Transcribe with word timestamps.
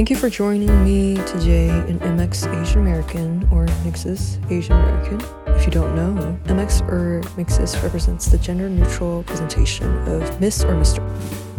Thank 0.00 0.08
you 0.08 0.16
for 0.16 0.30
joining 0.30 0.82
me 0.82 1.16
today 1.26 1.68
in 1.68 1.98
MX 1.98 2.62
Asian 2.62 2.80
American 2.80 3.46
or 3.52 3.66
Mixes 3.84 4.38
Asian 4.48 4.72
American. 4.72 5.20
If 5.48 5.66
you 5.66 5.70
don't 5.70 5.94
know, 5.94 6.38
MX 6.44 6.88
or 6.88 7.22
Mixes 7.36 7.76
represents 7.82 8.24
the 8.24 8.38
gender 8.38 8.70
neutral 8.70 9.24
presentation 9.24 9.86
of 10.08 10.40
Miss 10.40 10.64
or 10.64 10.72
Mr. 10.72 11.06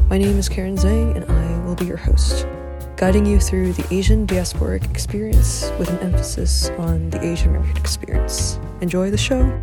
My 0.09 0.17
name 0.17 0.39
is 0.39 0.49
Karen 0.49 0.75
Zhang 0.75 1.15
and 1.15 1.31
I 1.31 1.63
will 1.67 1.75
be 1.75 1.85
your 1.85 1.97
host, 1.97 2.47
guiding 2.97 3.27
you 3.27 3.39
through 3.39 3.73
the 3.73 3.85
Asian 3.93 4.25
diasporic 4.25 4.89
experience 4.89 5.71
with 5.77 5.91
an 5.91 5.99
emphasis 5.99 6.69
on 6.79 7.11
the 7.11 7.23
Asian 7.23 7.49
American 7.49 7.77
experience. 7.77 8.59
Enjoy 8.81 9.11
the 9.11 9.19
show! 9.19 9.55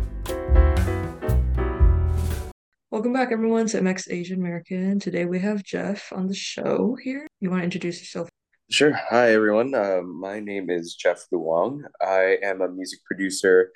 Welcome 2.91 3.11
back, 3.11 3.33
everyone, 3.33 3.67
to 3.67 3.81
MX 3.81 4.09
Asian 4.09 4.39
American. 4.39 4.99
Today 4.99 5.25
we 5.25 5.39
have 5.39 5.63
Jeff 5.63 6.13
on 6.13 6.27
the 6.27 6.33
show 6.33 6.95
here. 7.03 7.27
You 7.41 7.49
want 7.49 7.59
to 7.59 7.65
introduce 7.65 7.99
yourself? 7.99 8.29
Sure. 8.71 8.93
Hi, 8.93 9.33
everyone. 9.33 9.73
Um, 9.73 10.19
my 10.19 10.39
name 10.39 10.69
is 10.69 10.93
Jeff 10.93 11.25
Luong. 11.33 11.81
I 11.99 12.37
am 12.43 12.61
a 12.61 12.67
music 12.69 12.99
producer, 13.03 13.71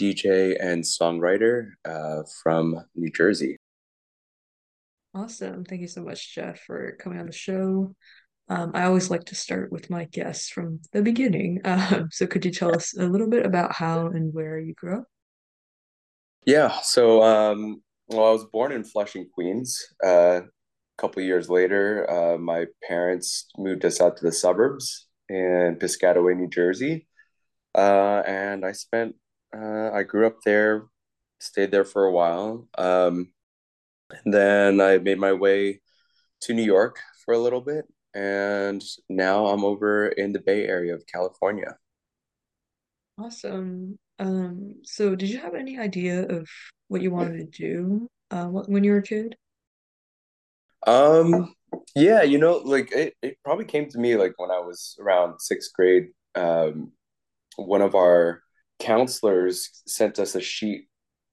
DJ, 0.00 0.56
and 0.60 0.84
songwriter 0.84 1.70
uh, 1.84 2.22
from 2.44 2.76
New 2.94 3.10
Jersey. 3.10 3.56
Awesome. 5.12 5.64
Thank 5.64 5.80
you 5.80 5.88
so 5.88 6.04
much, 6.04 6.32
Jeff, 6.32 6.60
for 6.60 6.96
coming 7.00 7.18
on 7.18 7.26
the 7.26 7.32
show. 7.32 7.96
Um, 8.48 8.70
I 8.72 8.84
always 8.84 9.10
like 9.10 9.24
to 9.24 9.34
start 9.34 9.72
with 9.72 9.90
my 9.90 10.04
guests 10.04 10.48
from 10.48 10.78
the 10.92 11.02
beginning. 11.02 11.60
Um, 11.64 12.10
so, 12.12 12.28
could 12.28 12.44
you 12.44 12.52
tell 12.52 12.72
us 12.72 12.96
a 12.96 13.04
little 13.04 13.28
bit 13.28 13.44
about 13.44 13.72
how 13.72 14.06
and 14.06 14.32
where 14.32 14.60
you 14.60 14.74
grew 14.74 14.98
up? 14.98 15.04
Yeah. 16.44 16.78
So, 16.82 17.20
um, 17.24 17.82
well, 18.06 18.28
I 18.28 18.30
was 18.30 18.44
born 18.44 18.70
in 18.70 18.84
Flushing, 18.84 19.28
Queens. 19.34 19.84
Uh, 20.06 20.42
couple 20.98 21.22
years 21.22 21.48
later, 21.48 22.08
uh, 22.10 22.38
my 22.38 22.66
parents 22.86 23.48
moved 23.56 23.84
us 23.84 24.00
out 24.00 24.16
to 24.16 24.24
the 24.24 24.32
suburbs 24.32 25.06
in 25.28 25.76
Piscataway, 25.80 26.36
New 26.36 26.48
Jersey. 26.48 27.06
Uh, 27.74 28.22
and 28.26 28.64
I 28.64 28.72
spent, 28.72 29.16
uh, 29.54 29.90
I 29.92 30.02
grew 30.02 30.26
up 30.26 30.38
there, 30.44 30.86
stayed 31.40 31.70
there 31.70 31.84
for 31.84 32.04
a 32.04 32.12
while. 32.12 32.68
Um, 32.78 33.32
then 34.24 34.80
I 34.80 34.98
made 34.98 35.18
my 35.18 35.32
way 35.32 35.80
to 36.42 36.54
New 36.54 36.62
York 36.62 36.98
for 37.24 37.34
a 37.34 37.38
little 37.38 37.60
bit. 37.60 37.84
And 38.14 38.82
now 39.10 39.46
I'm 39.46 39.64
over 39.64 40.08
in 40.08 40.32
the 40.32 40.40
Bay 40.40 40.66
Area 40.66 40.94
of 40.94 41.06
California. 41.06 41.76
Awesome. 43.18 43.98
Um, 44.18 44.76
so 44.84 45.14
did 45.14 45.28
you 45.28 45.38
have 45.38 45.54
any 45.54 45.78
idea 45.78 46.26
of 46.26 46.48
what 46.88 47.02
you 47.02 47.10
wanted 47.10 47.52
to 47.52 47.58
do 47.58 48.08
uh, 48.30 48.46
when 48.46 48.84
you 48.84 48.92
were 48.92 48.98
a 48.98 49.02
kid? 49.02 49.36
Um, 50.86 51.54
yeah, 51.94 52.22
you 52.22 52.38
know, 52.38 52.58
like 52.58 52.92
it, 52.92 53.14
it 53.22 53.38
probably 53.44 53.64
came 53.64 53.88
to 53.90 53.98
me 53.98 54.16
like 54.16 54.34
when 54.36 54.50
I 54.50 54.58
was 54.58 54.96
around 55.00 55.40
sixth 55.40 55.72
grade. 55.74 56.08
Um, 56.34 56.92
one 57.56 57.82
of 57.82 57.94
our 57.94 58.42
counselors 58.78 59.82
sent 59.86 60.18
us 60.18 60.34
a 60.34 60.40
sheet 60.40 60.88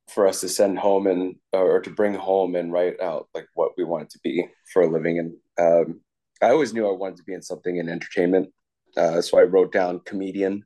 for 0.10 0.28
us 0.28 0.42
to 0.42 0.50
send 0.50 0.80
home 0.80 1.08
and 1.08 1.36
or 1.54 1.82
to 1.82 1.90
bring 1.90 2.14
home 2.14 2.56
and 2.56 2.72
write 2.72 3.00
out 3.02 3.28
like 3.34 3.48
what 3.54 3.72
we 3.78 3.84
wanted 3.84 4.10
to 4.12 4.20
be 4.24 4.46
for 4.72 4.84
a 4.84 4.90
living. 4.90 5.20
And 5.20 5.34
um, 5.60 6.02
I 6.42 6.50
always 6.50 6.74
knew 6.74 6.88
I 6.88 6.96
wanted 6.96 7.18
to 7.18 7.24
be 7.24 7.34
in 7.34 7.42
something 7.42 7.78
in 7.78 7.90
entertainment, 7.90 8.50
uh, 8.98 9.22
so 9.22 9.40
I 9.40 9.44
wrote 9.44 9.72
down 9.72 10.02
comedian. 10.06 10.64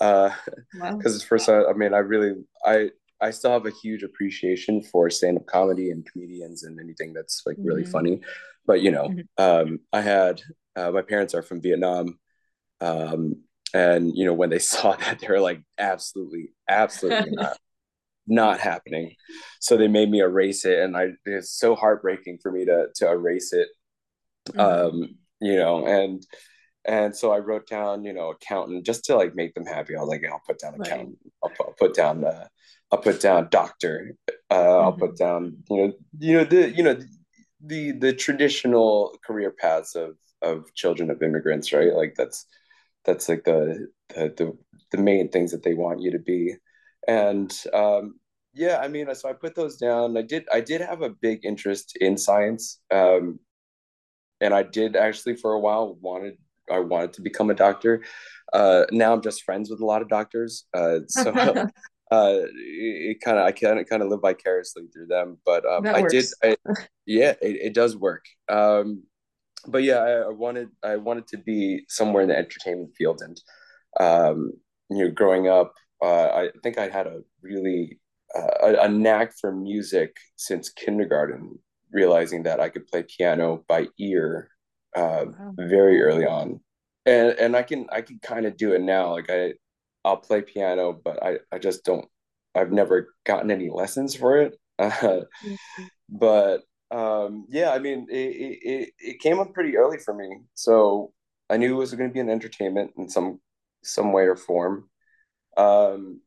Uh, 0.00 0.30
wow. 0.80 0.96
Because 0.96 1.22
first, 1.22 1.48
I, 1.48 1.64
I 1.64 1.72
mean, 1.72 1.94
I 1.94 1.98
really, 1.98 2.34
I 2.64 2.90
I 3.26 3.30
still 3.30 3.50
have 3.50 3.66
a 3.66 3.70
huge 3.70 4.04
appreciation 4.04 4.82
for 4.82 5.10
stand 5.10 5.36
up 5.36 5.46
comedy 5.46 5.90
and 5.90 6.06
comedians 6.06 6.62
and 6.62 6.78
anything 6.78 7.12
that's 7.12 7.42
like 7.44 7.56
really 7.58 7.82
mm-hmm. 7.82 7.90
funny. 7.90 8.20
But 8.66 8.82
you 8.82 8.92
know, 8.92 9.08
mm-hmm. 9.08 9.42
um, 9.42 9.80
I 9.92 10.00
had 10.00 10.42
uh, 10.76 10.92
my 10.92 11.02
parents 11.02 11.34
are 11.34 11.42
from 11.42 11.60
Vietnam, 11.60 12.18
um, 12.80 13.42
and 13.74 14.12
you 14.16 14.24
know 14.24 14.34
when 14.34 14.50
they 14.50 14.58
saw 14.72 14.94
that 14.96 15.18
they 15.18 15.28
were 15.28 15.40
like 15.40 15.60
absolutely, 15.76 16.52
absolutely 16.68 17.30
not, 17.34 17.56
not 18.28 18.60
happening. 18.60 19.14
So 19.60 19.76
they 19.76 19.88
made 19.88 20.10
me 20.10 20.20
erase 20.20 20.64
it, 20.64 20.78
and 20.78 20.96
I 20.96 21.08
it's 21.24 21.50
so 21.50 21.74
heartbreaking 21.74 22.38
for 22.42 22.52
me 22.52 22.64
to 22.66 22.88
to 22.96 23.10
erase 23.10 23.52
it. 23.52 23.68
Mm-hmm. 24.50 24.60
Um, 24.60 25.16
you 25.40 25.56
know, 25.56 25.84
and 25.84 26.24
and 26.84 27.16
so 27.16 27.32
I 27.32 27.38
wrote 27.38 27.66
down, 27.66 28.04
you 28.04 28.12
know, 28.12 28.30
accountant 28.30 28.86
just 28.86 29.04
to 29.06 29.16
like 29.16 29.34
make 29.34 29.54
them 29.54 29.66
happy. 29.66 29.96
I 29.96 30.00
was 30.00 30.08
like, 30.08 30.22
I'll 30.30 30.42
put 30.46 30.60
down 30.60 30.74
accountant. 30.80 31.18
Right. 31.24 31.32
I'll, 31.42 31.50
put, 31.50 31.66
I'll 31.66 31.74
put 31.78 31.94
down 31.94 32.24
uh, 32.24 32.46
I'll 32.90 32.98
put 32.98 33.20
down 33.20 33.48
doctor. 33.50 34.12
Uh, 34.50 34.54
mm-hmm. 34.54 34.84
I'll 34.84 34.92
put 34.92 35.16
down 35.16 35.56
you 35.70 35.76
know 35.76 35.92
you 36.18 36.32
know 36.34 36.44
the 36.44 36.70
you 36.70 36.82
know 36.82 36.98
the 37.64 37.92
the 37.92 38.12
traditional 38.12 39.18
career 39.24 39.50
paths 39.50 39.94
of 39.94 40.16
of 40.42 40.72
children 40.74 41.10
of 41.10 41.22
immigrants, 41.22 41.72
right? 41.72 41.92
Like 41.92 42.14
that's 42.16 42.46
that's 43.04 43.28
like 43.28 43.44
the 43.44 43.88
the 44.10 44.34
the, 44.36 44.58
the 44.92 45.02
main 45.02 45.28
things 45.30 45.50
that 45.52 45.62
they 45.62 45.74
want 45.74 46.00
you 46.02 46.12
to 46.12 46.18
be, 46.18 46.54
and 47.08 47.52
um, 47.72 48.20
yeah, 48.54 48.78
I 48.78 48.88
mean, 48.88 49.12
so 49.14 49.28
I 49.28 49.32
put 49.32 49.54
those 49.54 49.76
down. 49.76 50.16
I 50.16 50.22
did 50.22 50.46
I 50.52 50.60
did 50.60 50.80
have 50.80 51.02
a 51.02 51.10
big 51.10 51.44
interest 51.44 51.96
in 52.00 52.16
science, 52.16 52.80
um, 52.92 53.40
and 54.40 54.54
I 54.54 54.62
did 54.62 54.96
actually 54.96 55.36
for 55.36 55.52
a 55.52 55.60
while 55.60 55.94
wanted 56.00 56.38
I 56.70 56.80
wanted 56.80 57.14
to 57.14 57.22
become 57.22 57.50
a 57.50 57.54
doctor. 57.54 58.02
Uh, 58.52 58.84
now 58.92 59.12
I'm 59.12 59.22
just 59.22 59.42
friends 59.42 59.70
with 59.70 59.80
a 59.80 59.84
lot 59.84 60.02
of 60.02 60.08
doctors. 60.08 60.66
Uh, 60.72 61.00
so 61.08 61.32
uh 62.10 62.38
it, 62.54 63.20
kind 63.20 63.38
of 63.38 63.44
i 63.44 63.52
can 63.52 63.82
kind 63.84 64.02
of 64.02 64.08
live 64.08 64.20
vicariously 64.22 64.84
through 64.92 65.06
them 65.06 65.38
but 65.44 65.64
um 65.66 65.86
i 65.86 66.02
did 66.02 66.24
I, 66.42 66.56
yeah 67.06 67.34
it, 67.42 67.56
it 67.62 67.74
does 67.74 67.96
work. 67.96 68.24
Um 68.48 69.02
but 69.66 69.82
yeah 69.82 69.98
I, 69.98 70.10
I, 70.10 70.28
wanted 70.28 70.68
i 70.84 70.96
wanted 70.96 71.26
to 71.28 71.38
be 71.38 71.84
somewhere 71.88 72.22
in 72.22 72.28
the 72.28 72.36
entertainment 72.36 72.92
field 72.96 73.20
and 73.20 73.40
um 73.98 74.52
you 74.90 75.04
know 75.04 75.10
growing 75.10 75.48
up 75.48 75.74
uh 76.02 76.26
i 76.26 76.48
think 76.62 76.78
i 76.78 76.88
had 76.88 77.06
a 77.08 77.22
really 77.42 77.98
uh, 78.36 78.50
a, 78.62 78.84
a 78.84 78.88
knack 78.88 79.32
for 79.40 79.52
music 79.52 80.16
since 80.36 80.68
kindergarten 80.70 81.58
realizing 81.90 82.44
that 82.44 82.60
i 82.60 82.68
could 82.68 82.86
play 82.86 83.02
piano 83.02 83.64
by 83.66 83.86
ear 83.98 84.50
uh 84.94 85.24
wow. 85.26 85.52
very 85.58 86.00
early 86.02 86.26
on. 86.26 86.60
And 87.04 87.30
and 87.38 87.56
i 87.56 87.62
can 87.62 87.86
i 87.90 88.02
can 88.02 88.18
kind 88.20 88.46
of 88.46 88.56
do 88.56 88.72
it 88.72 88.80
now 88.80 89.10
like 89.12 89.30
i 89.30 89.54
I'll 90.06 90.16
play 90.16 90.40
piano, 90.40 90.92
but 90.92 91.22
I, 91.22 91.38
I 91.52 91.58
just 91.58 91.84
don't, 91.84 92.06
I've 92.54 92.72
never 92.72 93.14
gotten 93.24 93.50
any 93.50 93.68
lessons 93.68 94.14
for 94.14 94.38
it. 94.38 94.56
Uh. 94.78 95.22
But 96.08 96.62
um, 96.92 97.46
yeah, 97.48 97.70
I 97.70 97.80
mean, 97.80 98.06
it, 98.08 98.14
it, 98.14 98.92
it 98.98 99.20
came 99.20 99.40
up 99.40 99.52
pretty 99.52 99.76
early 99.76 99.98
for 99.98 100.14
me. 100.14 100.28
So 100.54 101.12
I 101.50 101.56
knew 101.56 101.74
it 101.74 101.78
was 101.78 101.92
going 101.94 102.08
to 102.08 102.14
be 102.14 102.20
an 102.20 102.30
entertainment 102.30 102.92
in 102.96 103.08
some, 103.08 103.40
some 103.82 104.12
way 104.12 104.24
or 104.26 104.36
form. 104.36 104.88
Um, 105.56 106.20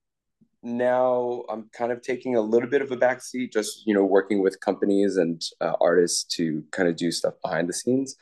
now 0.61 1.45
I'm 1.49 1.69
kind 1.71 1.93
of 1.93 2.01
taking 2.01 2.35
a 2.35 2.41
little 2.41 2.69
bit 2.69 2.81
of 2.81 2.91
a 2.91 2.97
backseat, 2.97 3.53
just, 3.53 3.87
you 3.87 3.93
know, 3.93 4.03
working 4.03 4.41
with 4.41 4.59
companies 4.59 5.15
and 5.15 5.41
uh, 5.61 5.73
artists 5.79 6.25
to 6.35 6.63
kind 6.71 6.89
of 6.89 6.97
do 6.97 7.11
stuff 7.11 7.35
behind 7.41 7.69
the 7.69 7.73
scenes. 7.73 8.15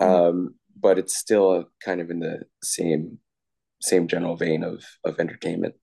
Mm-hmm. 0.00 0.12
Um, 0.12 0.54
but 0.78 0.98
it's 0.98 1.18
still 1.18 1.66
kind 1.84 2.00
of 2.00 2.10
in 2.10 2.20
the 2.20 2.44
same 2.62 3.18
same 3.86 4.08
general 4.08 4.36
vein 4.36 4.62
of 4.64 4.84
of 5.04 5.18
entertainment. 5.20 5.74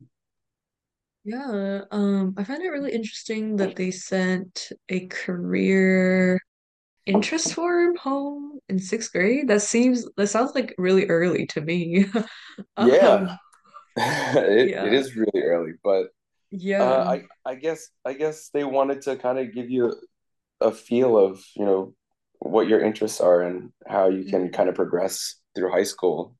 Yeah, 1.25 1.81
um, 1.91 2.35
I 2.37 2.43
find 2.43 2.61
it 2.61 2.69
really 2.69 2.91
interesting 2.91 3.55
that 3.55 3.77
they 3.77 3.91
sent 3.91 4.71
a 4.89 5.07
career 5.07 6.39
interest 7.05 7.53
form 7.53 7.95
home 7.95 8.59
in 8.67 8.77
sixth 8.79 9.11
grade. 9.13 9.47
That 9.47 9.61
seems 9.61 10.05
that 10.17 10.27
sounds 10.27 10.53
like 10.53 10.75
really 10.77 11.05
early 11.07 11.45
to 11.47 11.61
me. 11.61 12.05
um, 12.77 12.89
yeah. 12.89 13.37
it, 13.97 14.69
yeah. 14.69 14.85
it 14.85 14.93
is 14.93 15.15
really 15.15 15.43
early, 15.43 15.73
but 15.83 16.07
yeah, 16.51 16.83
uh, 16.83 17.03
I 17.09 17.23
I 17.45 17.55
guess 17.55 17.89
I 18.03 18.13
guess 18.13 18.49
they 18.49 18.63
wanted 18.63 19.01
to 19.03 19.15
kind 19.15 19.39
of 19.39 19.53
give 19.53 19.69
you 19.69 19.95
a 20.59 20.71
feel 20.71 21.17
of 21.17 21.43
you 21.55 21.65
know 21.65 21.93
what 22.39 22.67
your 22.67 22.81
interests 22.81 23.21
are 23.21 23.41
and 23.41 23.71
how 23.87 24.09
you 24.09 24.25
can 24.25 24.45
mm-hmm. 24.45 24.53
kind 24.53 24.67
of 24.67 24.75
progress 24.75 25.35
through 25.55 25.71
high 25.71 25.83
school. 25.83 26.35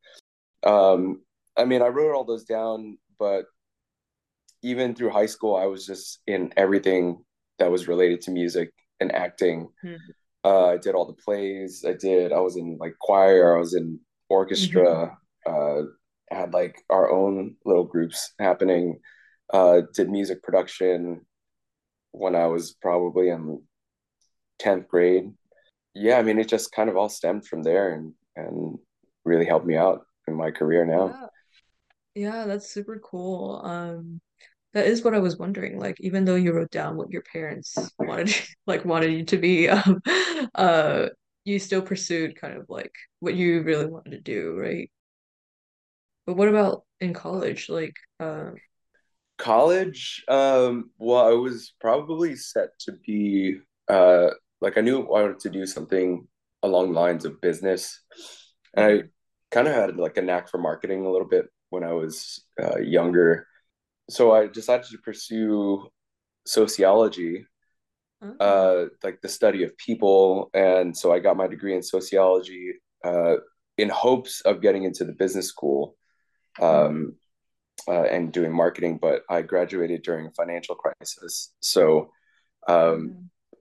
Um, 0.64 1.22
I 1.58 1.66
mean, 1.66 1.82
I 1.82 1.88
wrote 1.88 2.16
all 2.16 2.26
those 2.26 2.46
down, 2.46 2.98
but 3.20 3.46
even 4.62 4.96
through 4.96 5.12
high 5.12 5.28
school, 5.28 5.56
I 5.56 5.66
was 5.66 5.86
just 5.86 6.20
in 6.26 6.54
everything 6.58 7.24
that 7.60 7.72
was 7.72 7.88
related 7.88 8.22
to 8.22 8.32
music 8.32 8.72
and 9.00 9.14
acting. 9.14 9.70
Mm-hmm. 9.84 9.96
Uh, 10.46 10.66
I 10.68 10.78
did 10.78 10.96
all 10.96 11.06
the 11.06 11.14
plays. 11.14 11.86
I 11.88 11.94
did. 11.94 12.32
I 12.34 12.40
was 12.40 12.58
in 12.58 12.78
like 12.80 12.96
choir. 13.00 13.56
I 13.56 13.60
was 13.60 13.74
in 13.74 14.00
orchestra. 14.30 15.18
Mm-hmm. 15.48 15.84
Uh, 15.84 15.86
had 16.32 16.54
like 16.54 16.82
our 16.90 17.12
own 17.12 17.56
little 17.66 17.84
groups 17.84 18.34
happening. 18.40 19.00
Uh, 19.54 19.82
did 19.94 20.10
music 20.10 20.42
production 20.42 21.22
when 22.12 22.36
I 22.36 22.48
was 22.48 22.74
probably 22.82 23.30
in 23.30 23.62
tenth 24.60 24.88
grade. 24.88 25.32
Yeah, 25.94 26.18
I 26.18 26.24
mean, 26.24 26.40
it 26.40 26.48
just 26.48 26.72
kind 26.72 26.90
of 26.90 26.98
all 26.98 27.10
stemmed 27.10 27.46
from 27.46 27.64
there, 27.64 27.94
and 27.94 28.14
and 28.36 28.80
really 29.26 29.46
helped 29.46 29.66
me 29.66 29.78
out 29.78 30.02
in 30.28 30.36
my 30.36 30.52
career 30.52 30.86
now. 30.86 31.08
Yeah. 31.10 31.28
Yeah, 32.16 32.46
that's 32.46 32.70
super 32.70 33.00
cool. 33.00 33.62
Um, 33.64 34.22
that 34.74 34.86
is 34.88 35.04
what 35.04 35.16
I 35.16 35.20
was 35.20 35.38
wondering. 35.38 35.80
Like, 35.80 36.00
even 36.02 36.26
though 36.26 36.36
you 36.36 36.54
wrote 36.54 36.72
down 36.72 36.98
what 36.98 37.12
your 37.12 37.24
parents 37.24 37.94
wanted, 38.00 38.36
like, 38.68 38.86
wanted 38.86 39.12
you 39.14 39.26
to 39.26 39.38
be, 39.38 39.70
um, 39.70 40.02
uh, 40.56 41.08
you 41.46 41.60
still 41.60 41.82
pursued 41.82 42.40
kind 42.40 42.56
of 42.58 42.66
like 42.70 42.94
what 43.20 43.36
you 43.36 43.62
really 43.64 43.86
wanted 43.88 44.12
to 44.12 44.22
do, 44.22 44.56
right? 44.58 44.90
But 46.26 46.36
what 46.36 46.48
about 46.50 46.86
in 47.00 47.14
college? 47.14 47.70
Like, 47.70 47.96
um, 48.20 48.56
College, 49.38 50.24
um, 50.28 50.92
well, 51.00 51.26
I 51.26 51.32
was 51.32 51.74
probably 51.82 52.36
set 52.36 52.70
to 52.82 52.94
be 53.06 53.58
uh 53.90 54.30
like 54.62 54.78
I 54.78 54.82
knew 54.82 55.02
I 55.02 55.10
wanted 55.10 55.40
to 55.40 55.50
do 55.50 55.66
something 55.66 56.28
along 56.62 56.94
lines 56.94 57.26
of 57.26 57.42
business. 57.42 58.00
And 58.76 58.86
I 58.86 58.90
mhm. 58.90 59.10
kind 59.52 59.68
of 59.68 59.74
had 59.76 59.98
like 59.98 60.18
a 60.18 60.22
knack 60.22 60.50
for 60.50 60.58
marketing 60.60 61.06
a 61.06 61.12
little 61.12 61.28
bit 61.28 61.48
when 61.74 61.84
I 61.84 61.94
was 61.94 62.44
uh, 62.64 62.80
younger. 62.98 63.48
So 64.10 64.24
I 64.40 64.48
decided 64.48 64.86
to 64.92 64.98
pursue 65.10 65.88
sociology, 66.46 67.36
Oh. 68.22 68.36
uh, 68.50 68.82
like 69.04 69.20
the 69.22 69.28
study 69.40 69.64
of 69.64 69.78
people. 69.88 70.50
And 70.54 70.96
so 70.96 71.12
I 71.16 71.20
got 71.20 71.36
my 71.36 71.48
degree 71.48 71.76
in 71.76 71.84
sociology 71.84 72.66
uh, 73.04 73.36
in 73.78 73.90
hopes 73.90 74.34
of 74.50 74.62
getting 74.62 74.84
into 74.84 75.04
the 75.04 75.12
business 75.24 75.48
school. 75.48 75.82
Um, 76.62 77.16
uh, 77.88 78.04
and 78.16 78.32
doing 78.32 78.54
marketing, 78.54 78.98
but 79.02 79.24
I 79.30 79.42
graduated 79.42 80.04
during 80.04 80.28
a 80.28 80.32
financial 80.32 80.76
crisis. 80.76 81.54
So 81.60 82.12
um, 82.68 83.00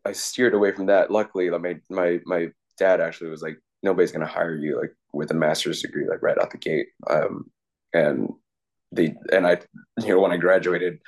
Oh. 0.06 0.11
I 0.11 0.12
steered 0.12 0.55
away 0.55 0.70
from 0.76 0.87
that. 0.87 1.11
Luckily, 1.11 1.50
like 1.50 1.62
my 1.62 1.75
my 2.00 2.20
my 2.35 2.43
dad 2.79 3.00
actually 3.00 3.31
was 3.31 3.43
like, 3.43 3.56
nobody's 3.82 4.12
gonna 4.12 4.35
hire 4.38 4.55
you 4.55 4.79
like 4.81 4.94
with 5.12 5.31
a 5.31 5.35
master's 5.35 5.82
degree 5.82 6.06
like 6.09 6.23
right 6.23 6.38
out 6.41 6.50
the 6.50 6.59
gate. 6.59 6.88
Um, 7.09 7.50
and 7.93 8.31
the 8.93 9.15
and 9.33 9.47
I, 9.47 9.59
you 10.00 10.09
know, 10.09 10.21
when 10.21 10.33
I 10.33 10.37
graduated, 10.37 11.00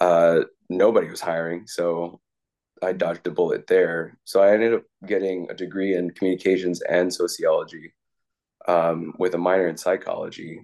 uh, 0.00 0.40
nobody 0.68 1.08
was 1.08 1.20
hiring, 1.20 1.66
so 1.66 2.20
I 2.82 2.92
dodged 2.92 3.26
a 3.26 3.30
bullet 3.30 3.66
there. 3.66 4.18
So 4.24 4.42
I 4.42 4.52
ended 4.52 4.74
up 4.74 4.82
getting 5.06 5.48
a 5.50 5.54
degree 5.54 5.94
in 5.94 6.10
communications 6.10 6.82
and 6.82 7.12
sociology 7.12 7.94
um, 8.66 9.14
with 9.18 9.34
a 9.34 9.38
minor 9.38 9.68
in 9.68 9.76
psychology 9.76 10.60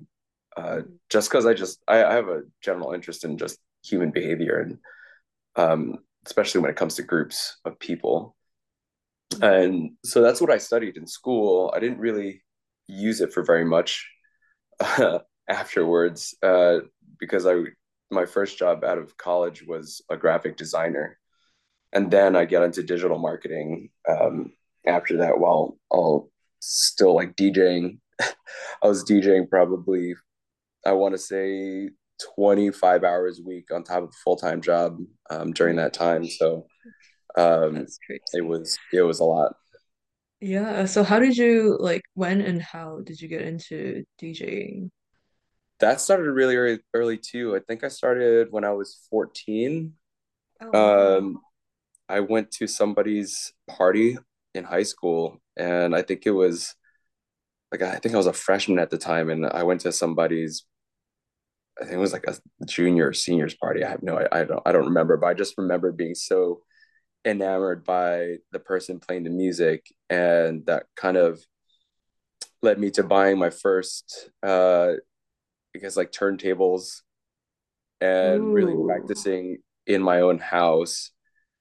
uh, 0.56 0.80
just 1.08 1.30
because 1.30 1.46
I 1.46 1.54
just 1.54 1.80
I, 1.86 2.04
I 2.04 2.14
have 2.14 2.28
a 2.28 2.42
general 2.62 2.92
interest 2.92 3.24
in 3.24 3.38
just 3.38 3.58
human 3.84 4.10
behavior 4.10 4.60
and 4.60 4.78
um, 5.56 5.98
especially 6.26 6.60
when 6.60 6.70
it 6.70 6.76
comes 6.76 6.96
to 6.96 7.02
groups 7.02 7.58
of 7.64 7.78
people. 7.78 8.36
And 9.40 9.92
so 10.04 10.20
that's 10.20 10.40
what 10.40 10.50
I 10.50 10.58
studied 10.58 10.96
in 10.96 11.06
school. 11.06 11.72
I 11.74 11.80
didn't 11.80 11.98
really 11.98 12.42
use 12.88 13.20
it 13.20 13.32
for 13.32 13.42
very 13.42 13.64
much 13.64 14.08
afterwards 15.48 16.34
uh, 16.42 16.80
because 17.18 17.46
I 17.46 17.56
my 18.10 18.24
first 18.24 18.58
job 18.58 18.84
out 18.84 18.98
of 18.98 19.16
college 19.16 19.62
was 19.66 20.02
a 20.10 20.16
graphic 20.16 20.56
designer, 20.56 21.18
and 21.92 22.10
then 22.10 22.36
I 22.36 22.44
get 22.44 22.62
into 22.62 22.82
digital 22.82 23.18
marketing 23.18 23.90
um, 24.08 24.52
after 24.86 25.18
that 25.18 25.38
while 25.38 25.78
I'll 25.92 26.30
still 26.60 27.14
like 27.14 27.36
DJing. 27.36 27.98
I 28.20 28.86
was 28.86 29.04
DJing 29.04 29.48
probably 29.48 30.14
I 30.86 30.92
want 30.92 31.14
to 31.14 31.18
say 31.18 31.90
25 32.36 33.04
hours 33.04 33.38
a 33.38 33.42
week 33.42 33.72
on 33.72 33.84
top 33.84 34.04
of 34.04 34.08
a 34.08 34.22
full-time 34.24 34.60
job 34.60 34.98
um, 35.30 35.52
during 35.52 35.76
that 35.76 35.92
time. 35.92 36.26
So 36.26 36.66
um, 37.36 37.86
it 38.32 38.44
was 38.44 38.78
it 38.92 39.02
was 39.02 39.20
a 39.20 39.24
lot. 39.24 39.54
Yeah, 40.40 40.84
so 40.84 41.02
how 41.02 41.18
did 41.18 41.36
you 41.36 41.76
like 41.80 42.02
when 42.14 42.40
and 42.40 42.62
how 42.62 43.00
did 43.04 43.20
you 43.20 43.28
get 43.28 43.42
into 43.42 44.04
DJing? 44.22 44.90
That 45.80 46.00
started 46.00 46.30
really 46.30 46.56
early, 46.56 46.80
early 46.94 47.18
too. 47.18 47.54
I 47.54 47.60
think 47.60 47.84
I 47.84 47.88
started 47.88 48.48
when 48.50 48.64
I 48.64 48.72
was 48.72 49.06
14. 49.10 49.92
Oh. 50.60 51.18
Um, 51.18 51.40
I 52.08 52.20
went 52.20 52.50
to 52.52 52.66
somebody's 52.66 53.52
party 53.68 54.18
in 54.54 54.64
high 54.64 54.82
school, 54.82 55.40
and 55.56 55.94
I 55.94 56.02
think 56.02 56.26
it 56.26 56.30
was 56.30 56.74
like 57.70 57.82
I 57.82 57.96
think 57.96 58.14
I 58.14 58.18
was 58.18 58.26
a 58.26 58.32
freshman 58.32 58.78
at 58.78 58.90
the 58.90 58.98
time, 58.98 59.30
and 59.30 59.46
I 59.46 59.62
went 59.62 59.82
to 59.82 59.92
somebody's. 59.92 60.64
I 61.80 61.84
think 61.84 61.94
it 61.94 61.98
was 61.98 62.12
like 62.12 62.26
a 62.26 62.36
junior 62.66 63.08
or 63.08 63.12
seniors 63.12 63.54
party. 63.54 63.84
I 63.84 63.90
have 63.90 64.02
no, 64.02 64.18
I, 64.18 64.40
I 64.40 64.44
don't, 64.44 64.62
I 64.66 64.72
don't 64.72 64.86
remember, 64.86 65.16
but 65.16 65.28
I 65.28 65.34
just 65.34 65.54
remember 65.58 65.92
being 65.92 66.16
so 66.16 66.62
enamored 67.24 67.84
by 67.84 68.36
the 68.50 68.58
person 68.58 68.98
playing 68.98 69.24
the 69.24 69.30
music, 69.30 69.86
and 70.10 70.66
that 70.66 70.86
kind 70.96 71.16
of 71.16 71.40
led 72.62 72.78
me 72.80 72.90
to 72.92 73.04
buying 73.04 73.38
my 73.38 73.50
first, 73.50 74.30
uh, 74.42 74.94
Guess 75.74 75.96
like 75.96 76.10
turntables 76.12 77.02
and 78.00 78.52
really 78.52 78.76
practicing 78.76 79.58
in 79.86 80.02
my 80.02 80.20
own 80.20 80.38
house 80.38 81.10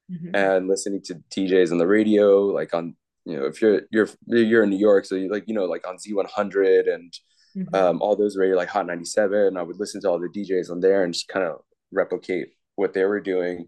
hmm 0.09 0.33
and 0.33 0.67
listening 0.67 1.01
to 1.05 1.15
DJs 1.31 1.71
on 1.71 1.77
the 1.77 1.87
radio, 1.87 2.45
like 2.47 2.73
on 2.73 2.95
you 3.25 3.37
know 3.37 3.45
if 3.45 3.61
you're 3.61 3.81
you're 3.91 4.09
you're 4.27 4.63
in 4.63 4.69
New 4.69 4.77
York, 4.77 5.05
so 5.05 5.15
you 5.15 5.31
like 5.31 5.45
you 5.47 5.53
know 5.55 5.65
like 5.65 5.87
on 5.87 5.99
Z100 5.99 6.87
and 6.87 7.13
hmm 7.55 7.73
um, 7.73 8.01
all 8.01 8.15
those 8.15 8.37
radio 8.37 8.57
like 8.57 8.69
Hot 8.69 8.87
97. 8.87 9.57
I 9.57 9.63
would 9.63 9.79
listen 9.79 10.01
to 10.01 10.09
all 10.09 10.19
the 10.19 10.29
DJs 10.29 10.71
on 10.71 10.81
there 10.81 11.03
and 11.03 11.13
just 11.13 11.27
kind 11.27 11.45
of 11.45 11.61
replicate 11.91 12.49
what 12.75 12.93
they 12.93 13.05
were 13.05 13.21
doing 13.21 13.67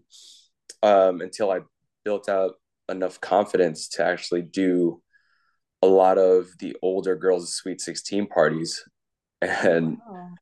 um, 0.82 1.20
until 1.20 1.50
I 1.50 1.60
built 2.04 2.28
out 2.28 2.54
enough 2.88 3.20
confidence 3.20 3.88
to 3.90 4.04
actually 4.04 4.42
do 4.42 5.02
a 5.82 5.86
lot 5.86 6.18
of 6.18 6.48
the 6.58 6.76
older 6.82 7.16
girls' 7.16 7.54
Sweet 7.54 7.80
16 7.80 8.26
parties. 8.26 8.84
And 9.42 9.98
wow. 10.06 10.34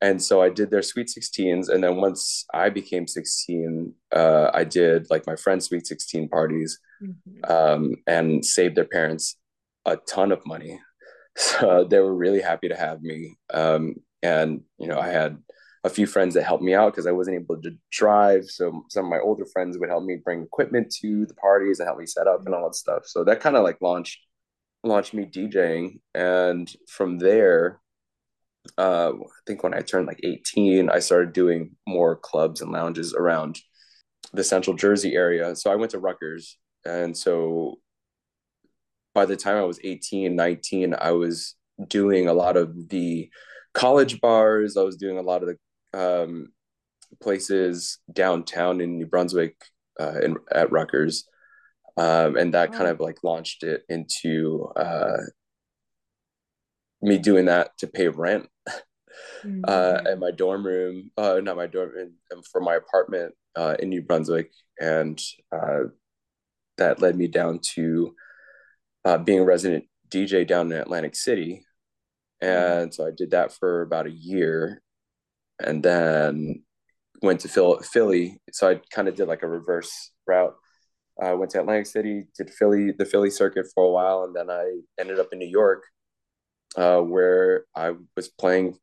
and 0.00 0.22
so 0.22 0.42
I 0.42 0.50
did 0.50 0.70
their 0.70 0.82
Sweet 0.82 1.08
16s. 1.08 1.68
And 1.68 1.82
then 1.82 1.96
once 1.96 2.44
I 2.52 2.68
became 2.68 3.06
16, 3.06 3.94
uh, 4.14 4.50
I 4.52 4.64
did 4.64 5.08
like 5.10 5.26
my 5.26 5.36
friend's 5.36 5.66
Sweet 5.66 5.86
16 5.86 6.28
parties 6.28 6.78
hmm 7.00 7.10
um, 7.48 7.96
and 8.06 8.44
saved 8.44 8.76
their 8.76 8.84
parents 8.84 9.36
a 9.84 9.96
ton 9.96 10.32
of 10.32 10.46
money. 10.46 10.80
So 11.34 11.84
they 11.88 11.98
were 11.98 12.14
really 12.14 12.42
happy 12.42 12.68
to 12.68 12.76
have 12.76 13.00
me. 13.00 13.38
Um, 13.54 13.94
and, 14.22 14.60
you 14.78 14.86
know, 14.86 14.98
I 14.98 15.08
had 15.08 15.38
a 15.84 15.88
few 15.88 16.06
friends 16.06 16.34
that 16.34 16.44
helped 16.44 16.62
me 16.62 16.74
out 16.74 16.92
because 16.92 17.06
I 17.06 17.12
wasn't 17.12 17.36
able 17.36 17.60
to 17.62 17.70
drive. 17.90 18.44
So 18.44 18.84
some 18.90 19.06
of 19.06 19.10
my 19.10 19.18
older 19.18 19.46
friends 19.46 19.78
would 19.78 19.88
help 19.88 20.04
me 20.04 20.16
bring 20.22 20.42
equipment 20.42 20.94
to 21.00 21.26
the 21.26 21.34
parties 21.34 21.80
and 21.80 21.86
help 21.86 21.98
me 21.98 22.06
set 22.06 22.26
up 22.26 22.42
and 22.44 22.54
all 22.54 22.64
that 22.64 22.74
stuff. 22.74 23.06
So 23.06 23.24
that 23.24 23.40
kind 23.40 23.56
of 23.56 23.64
like 23.64 23.78
launched 23.80 24.18
launched 24.84 25.14
me 25.14 25.24
DJing. 25.24 26.00
And 26.14 26.72
from 26.88 27.18
there, 27.18 27.80
uh, 28.78 29.12
I 29.12 29.40
think 29.46 29.62
when 29.62 29.74
I 29.74 29.80
turned 29.80 30.06
like 30.06 30.20
18, 30.22 30.88
I 30.88 31.00
started 31.00 31.32
doing 31.32 31.72
more 31.86 32.16
clubs 32.16 32.60
and 32.60 32.70
lounges 32.70 33.14
around 33.14 33.58
the 34.32 34.44
central 34.44 34.76
Jersey 34.76 35.14
area. 35.14 35.54
So 35.56 35.70
I 35.70 35.76
went 35.76 35.90
to 35.92 35.98
Rutgers. 35.98 36.58
And 36.84 37.16
so 37.16 37.76
by 39.14 39.26
the 39.26 39.36
time 39.36 39.56
I 39.56 39.64
was 39.64 39.80
18, 39.82 40.34
19, 40.34 40.94
I 40.98 41.12
was 41.12 41.56
doing 41.88 42.28
a 42.28 42.32
lot 42.32 42.56
of 42.56 42.88
the 42.88 43.28
college 43.74 44.20
bars. 44.20 44.76
I 44.76 44.82
was 44.82 44.96
doing 44.96 45.18
a 45.18 45.22
lot 45.22 45.42
of 45.42 45.50
the 45.50 45.98
um, 45.98 46.48
places 47.20 47.98
downtown 48.12 48.80
in 48.80 48.96
New 48.96 49.06
Brunswick 49.06 49.56
uh, 50.00 50.20
in, 50.22 50.36
at 50.52 50.72
Rutgers. 50.72 51.28
Um, 51.96 52.36
and 52.36 52.54
that 52.54 52.72
kind 52.72 52.88
of 52.88 53.00
like 53.00 53.18
launched 53.22 53.64
it 53.64 53.82
into 53.88 54.72
uh, 54.76 55.18
me 57.02 57.18
doing 57.18 57.46
that 57.46 57.76
to 57.78 57.86
pay 57.86 58.08
rent 58.08 58.48
uh, 59.66 60.00
at 60.06 60.18
hmm 60.18 60.20
my 60.20 60.30
dorm 60.30 60.66
room, 60.66 61.10
uh, 61.16 61.40
not 61.42 61.56
my 61.56 61.66
dorm, 61.66 61.92
in, 61.98 62.12
for 62.52 62.60
my 62.60 62.76
apartment 62.76 63.34
uh, 63.56 63.76
in 63.78 63.88
New 63.90 64.02
Brunswick. 64.02 64.50
And 64.80 65.20
uh, 65.52 65.84
that 66.78 67.00
led 67.00 67.16
me 67.16 67.28
down 67.28 67.60
to 67.74 68.14
uh, 69.04 69.18
being 69.18 69.40
a 69.40 69.44
resident 69.44 69.84
DJ 70.08 70.44
down 70.44 70.72
in 70.72 70.78
Atlantic 70.78 71.16
City. 71.16 71.64
hmm 72.50 72.82
And 72.82 72.94
so 72.94 73.06
I 73.06 73.10
did 73.16 73.32
that 73.32 73.52
for 73.52 73.82
about 73.82 74.06
a 74.06 74.12
year 74.12 74.82
and 75.60 75.82
then 75.82 76.64
went 77.22 77.40
to 77.40 77.48
Phil- 77.48 77.80
Philly. 77.80 78.40
So 78.52 78.70
I 78.70 78.80
kind 78.94 79.08
of 79.08 79.14
did 79.16 79.28
like 79.28 79.42
a 79.42 79.48
reverse 79.48 80.12
route. 80.26 80.54
I 81.22 81.34
went 81.34 81.52
to 81.52 81.60
Atlantic 81.60 81.86
City, 81.86 82.24
did 82.36 82.50
Philly, 82.50 82.92
the 82.92 83.04
Philly 83.06 83.30
circuit 83.30 83.66
for 83.74 83.84
a 83.84 83.90
while, 83.90 84.24
and 84.24 84.34
then 84.36 84.50
I 84.50 84.80
ended 84.98 85.20
up 85.20 85.28
in 85.32 85.38
New 85.38 85.48
York, 85.48 85.84
uh, 86.76 87.00
where 87.00 87.64
I 87.76 87.94
was 88.16 88.28
playing 88.28 88.78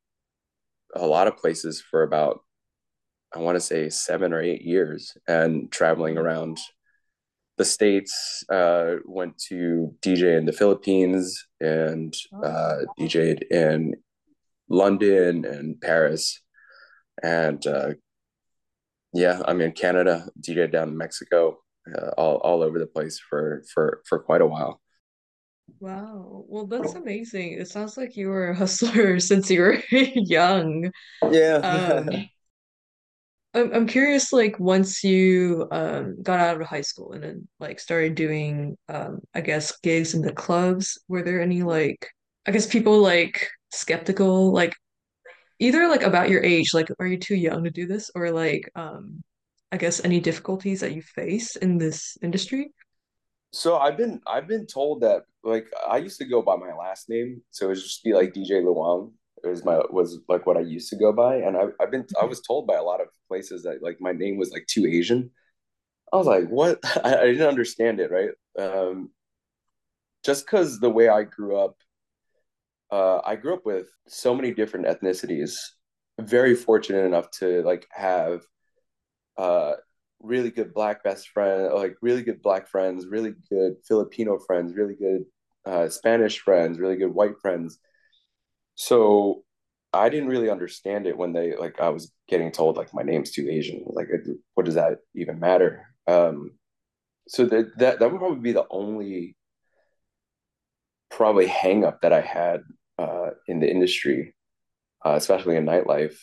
a 0.95 1.05
lot 1.05 1.27
of 1.27 1.37
places 1.37 1.81
for 1.81 2.03
about, 2.03 2.41
I 3.33 3.39
want 3.39 3.55
to 3.55 3.61
say 3.61 3.89
seven 3.89 4.33
or 4.33 4.41
eight 4.41 4.61
years 4.63 5.15
and 5.27 5.71
traveling 5.71 6.17
around 6.17 6.57
the 7.57 7.65
States, 7.65 8.43
uh, 8.49 8.95
went 9.05 9.37
to 9.49 9.93
DJ 10.01 10.37
in 10.37 10.45
the 10.45 10.53
Philippines 10.53 11.45
and 11.59 12.13
uh, 12.43 12.77
Oh. 12.81 12.85
DJ'd 12.99 13.43
in 13.51 13.95
London 14.69 15.45
and 15.45 15.79
Paris. 15.81 16.41
And 17.21 17.65
uh, 17.67 17.91
yeah, 19.13 19.41
I'm 19.45 19.61
in 19.61 19.73
Canada, 19.73 20.29
DJ 20.39 20.71
down 20.71 20.89
in 20.89 20.97
Mexico, 20.97 21.57
uh, 21.93 22.11
all, 22.17 22.37
all 22.37 22.63
over 22.63 22.79
the 22.79 22.87
place 22.87 23.19
for, 23.19 23.63
for, 23.73 24.01
for 24.07 24.19
quite 24.19 24.41
a 24.41 24.47
while. 24.47 24.81
Wow. 25.79 26.43
Well, 26.47 26.65
that's 26.67 26.95
amazing. 26.95 27.53
It 27.53 27.67
sounds 27.69 27.97
like 27.97 28.17
you 28.17 28.29
were 28.29 28.49
a 28.49 28.55
hustler 28.57 29.19
since 29.19 29.49
you 29.49 29.61
were 29.61 29.81
young. 29.91 30.91
Yeah. 31.21 31.63
Um, 31.63 32.29
I'm 33.53 33.73
I'm 33.73 33.87
curious, 33.87 34.31
like 34.31 34.59
once 34.59 35.03
you 35.03 35.67
um 35.71 36.21
got 36.21 36.39
out 36.39 36.61
of 36.61 36.67
high 36.67 36.81
school 36.81 37.13
and 37.13 37.23
then 37.23 37.47
like 37.59 37.79
started 37.79 38.15
doing 38.15 38.77
um 38.89 39.21
I 39.33 39.41
guess 39.41 39.77
gigs 39.81 40.13
in 40.13 40.21
the 40.21 40.31
clubs, 40.33 40.99
were 41.07 41.23
there 41.23 41.41
any 41.41 41.63
like 41.63 42.07
I 42.45 42.51
guess 42.51 42.67
people 42.67 42.99
like 43.01 43.49
skeptical, 43.71 44.51
like 44.53 44.73
either 45.59 45.87
like 45.89 46.03
about 46.03 46.29
your 46.29 46.43
age, 46.43 46.73
like 46.73 46.89
are 46.99 47.07
you 47.07 47.17
too 47.19 47.35
young 47.35 47.63
to 47.65 47.71
do 47.71 47.87
this, 47.87 48.11
or 48.15 48.31
like 48.31 48.69
um 48.75 49.23
I 49.71 49.77
guess 49.77 50.03
any 50.05 50.19
difficulties 50.21 50.81
that 50.81 50.93
you 50.95 51.01
face 51.03 51.55
in 51.57 51.77
this 51.79 52.17
industry? 52.23 52.71
So 53.51 53.77
I've 53.77 53.97
been 53.97 54.21
I've 54.27 54.47
been 54.47 54.67
told 54.67 55.01
that 55.01 55.23
like 55.43 55.67
I 55.87 55.97
used 55.97 56.19
to 56.19 56.25
go 56.25 56.41
by 56.41 56.55
my 56.55 56.73
last 56.73 57.09
name, 57.09 57.41
so 57.51 57.65
it 57.65 57.69
would 57.69 57.75
just 57.77 58.03
be 58.03 58.13
like 58.13 58.33
DJ 58.33 58.61
Luong. 58.61 59.11
It 59.43 59.47
was 59.47 59.63
my 59.65 59.81
was 59.89 60.19
like 60.27 60.45
what 60.45 60.57
I 60.57 60.61
used 60.61 60.89
to 60.89 60.95
go 60.97 61.11
by, 61.13 61.37
and 61.37 61.57
I, 61.57 61.65
I've 61.81 61.91
been 61.91 62.05
I 62.21 62.25
was 62.25 62.41
told 62.41 62.67
by 62.67 62.75
a 62.75 62.83
lot 62.83 63.01
of 63.01 63.07
places 63.27 63.63
that 63.63 63.81
like 63.81 63.97
my 63.99 64.11
name 64.11 64.37
was 64.37 64.51
like 64.51 64.67
too 64.67 64.85
Asian. 64.85 65.31
I 66.13 66.17
was 66.17 66.27
like, 66.27 66.47
what? 66.49 66.79
I, 67.05 67.17
I 67.17 67.25
didn't 67.27 67.47
understand 67.47 67.99
it, 68.01 68.11
right? 68.11 68.31
Um, 68.59 69.11
just 70.23 70.45
because 70.45 70.79
the 70.79 70.89
way 70.89 71.07
I 71.09 71.23
grew 71.23 71.57
up, 71.57 71.77
uh, 72.91 73.19
I 73.25 73.35
grew 73.35 73.53
up 73.53 73.65
with 73.65 73.87
so 74.07 74.33
many 74.35 74.53
different 74.53 74.87
ethnicities. 74.87 75.57
Very 76.19 76.55
fortunate 76.55 77.05
enough 77.05 77.29
to 77.39 77.61
like 77.63 77.87
have 77.91 78.41
uh, 79.37 79.73
really 80.21 80.51
good 80.51 80.73
black 80.73 81.03
best 81.03 81.29
friend, 81.29 81.73
like 81.73 81.95
really 82.01 82.23
good 82.23 82.41
black 82.41 82.67
friends, 82.67 83.07
really 83.07 83.33
good 83.49 83.75
Filipino 83.87 84.37
friends, 84.39 84.73
really 84.75 84.95
good 84.95 85.25
uh, 85.65 85.89
Spanish 85.89 86.39
friends, 86.39 86.79
really 86.79 86.95
good 86.97 87.13
white 87.13 87.39
friends. 87.41 87.79
So 88.75 89.43
I 89.93 90.09
didn't 90.09 90.29
really 90.29 90.49
understand 90.49 91.07
it 91.07 91.17
when 91.17 91.33
they 91.33 91.55
like 91.55 91.79
I 91.79 91.89
was 91.89 92.11
getting 92.27 92.51
told 92.51 92.77
like 92.77 92.93
my 92.93 93.03
name's 93.03 93.31
too 93.31 93.47
Asian. 93.49 93.83
Like, 93.87 94.07
what 94.53 94.65
does 94.65 94.75
that 94.75 94.99
even 95.15 95.39
matter? 95.39 95.85
Um, 96.07 96.51
so 97.27 97.45
that 97.45 97.77
that 97.77 97.99
that 97.99 98.11
would 98.11 98.19
probably 98.19 98.39
be 98.39 98.51
the 98.51 98.67
only 98.69 99.35
probably 101.09 101.47
hang 101.47 101.83
up 101.83 102.01
that 102.01 102.13
I 102.13 102.21
had 102.21 102.61
uh, 102.97 103.31
in 103.47 103.59
the 103.59 103.69
industry, 103.69 104.35
uh, 105.05 105.13
especially 105.15 105.55
in 105.55 105.65
nightlife. 105.65 106.17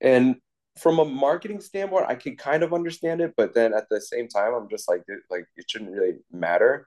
And 0.00 0.36
from 0.78 0.98
a 0.98 1.04
marketing 1.04 1.60
standpoint, 1.60 2.06
I 2.08 2.14
can 2.16 2.36
kind 2.36 2.62
of 2.62 2.74
understand 2.74 3.20
it, 3.20 3.34
but 3.36 3.54
then 3.54 3.72
at 3.74 3.88
the 3.90 4.00
same 4.00 4.28
time, 4.28 4.54
I'm 4.54 4.68
just 4.68 4.88
like, 4.88 5.02
it, 5.08 5.20
like 5.30 5.46
it 5.56 5.70
shouldn't 5.70 5.92
really 5.92 6.18
matter. 6.32 6.86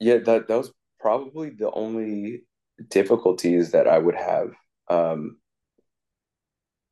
Yeah, 0.00 0.18
that 0.18 0.48
that 0.48 0.56
was 0.56 0.72
probably 1.00 1.50
the 1.50 1.70
only 1.72 2.44
difficulties 2.90 3.72
that 3.72 3.88
I 3.88 3.98
would 3.98 4.16
have 4.16 4.52
um, 4.90 5.38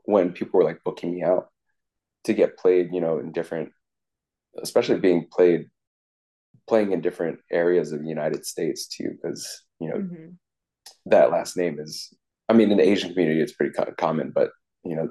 when 0.04 0.32
people 0.32 0.58
were 0.58 0.64
like 0.64 0.82
booking 0.84 1.14
me 1.14 1.22
out 1.22 1.48
to 2.24 2.34
get 2.34 2.58
played, 2.58 2.90
you 2.92 3.00
know, 3.00 3.18
in 3.18 3.32
different, 3.32 3.70
especially 4.62 5.00
being 5.00 5.26
played, 5.32 5.66
playing 6.68 6.92
in 6.92 7.00
different 7.00 7.40
areas 7.50 7.92
of 7.92 8.00
the 8.02 8.08
United 8.08 8.46
States 8.46 8.86
too, 8.88 9.10
because 9.10 9.64
you 9.80 9.88
know 9.88 10.02
hmm 10.02 10.36
that 11.06 11.30
last 11.30 11.56
name 11.56 11.78
is, 11.80 12.12
I 12.48 12.52
mean, 12.52 12.70
in 12.70 12.78
the 12.78 12.88
Asian 12.88 13.10
community, 13.10 13.40
it's 13.40 13.52
pretty 13.52 13.72
co- 13.72 13.92
common, 13.98 14.30
but 14.34 14.50
you 14.84 14.96
know, 14.96 15.08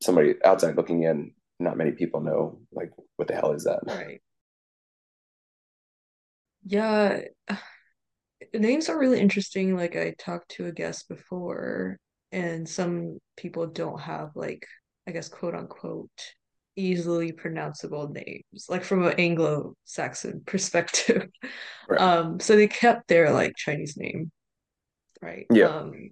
somebody 0.00 0.34
outside 0.44 0.76
looking 0.76 1.02
in, 1.02 1.32
not 1.58 1.76
many 1.76 1.92
people 1.92 2.20
know 2.20 2.60
like 2.72 2.90
what 3.16 3.28
the 3.28 3.34
hell 3.34 3.52
is 3.52 3.64
that. 3.64 3.80
Right. 3.86 4.20
Yeah, 6.64 7.20
names 8.54 8.88
are 8.88 8.98
really 8.98 9.20
interesting. 9.20 9.76
Like 9.76 9.96
I 9.96 10.14
talked 10.18 10.50
to 10.52 10.66
a 10.66 10.72
guest 10.72 11.08
before, 11.08 11.98
and 12.32 12.68
some 12.68 13.18
people 13.36 13.66
don't 13.66 14.00
have 14.00 14.30
like, 14.34 14.66
I 15.06 15.12
guess, 15.12 15.28
quote 15.28 15.54
unquote, 15.54 16.10
easily 16.76 17.32
pronounceable 17.32 18.10
names, 18.10 18.66
like 18.68 18.84
from 18.84 19.06
an 19.06 19.14
Anglo-Saxon 19.18 20.42
perspective. 20.46 21.28
Right. 21.88 22.00
Um, 22.00 22.40
so 22.40 22.56
they 22.56 22.68
kept 22.68 23.08
their 23.08 23.32
like 23.32 23.56
Chinese 23.56 23.96
name, 23.96 24.30
right? 25.20 25.46
Yeah. 25.50 25.66
Um, 25.66 26.10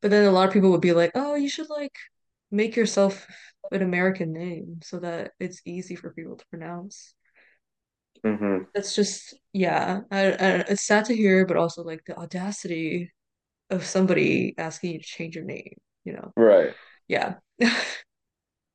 but 0.00 0.10
then 0.10 0.26
a 0.26 0.30
lot 0.30 0.46
of 0.46 0.54
people 0.54 0.70
would 0.70 0.80
be 0.80 0.92
like, 0.92 1.12
oh, 1.14 1.34
you 1.34 1.48
should 1.48 1.68
like 1.68 1.96
make 2.50 2.76
yourself 2.76 3.26
an 3.72 3.82
American 3.82 4.32
name 4.32 4.80
so 4.82 4.98
that 5.00 5.32
it's 5.40 5.62
easy 5.66 5.96
for 5.96 6.12
people 6.12 6.36
to 6.36 6.46
pronounce. 6.48 7.14
hmm 8.24 8.68
That's 8.74 8.94
just, 8.94 9.34
yeah, 9.52 10.00
I, 10.10 10.18
I, 10.32 10.48
it's 10.68 10.86
sad 10.86 11.06
to 11.06 11.16
hear, 11.16 11.46
but 11.46 11.56
also 11.56 11.82
like 11.82 12.04
the 12.06 12.16
audacity 12.16 13.12
of 13.70 13.84
somebody 13.84 14.54
asking 14.58 14.92
you 14.94 14.98
to 15.00 15.04
change 15.06 15.36
your 15.36 15.44
name, 15.44 15.74
you 16.04 16.14
know? 16.14 16.34
Right. 16.36 16.76
Yeah. 17.08 17.36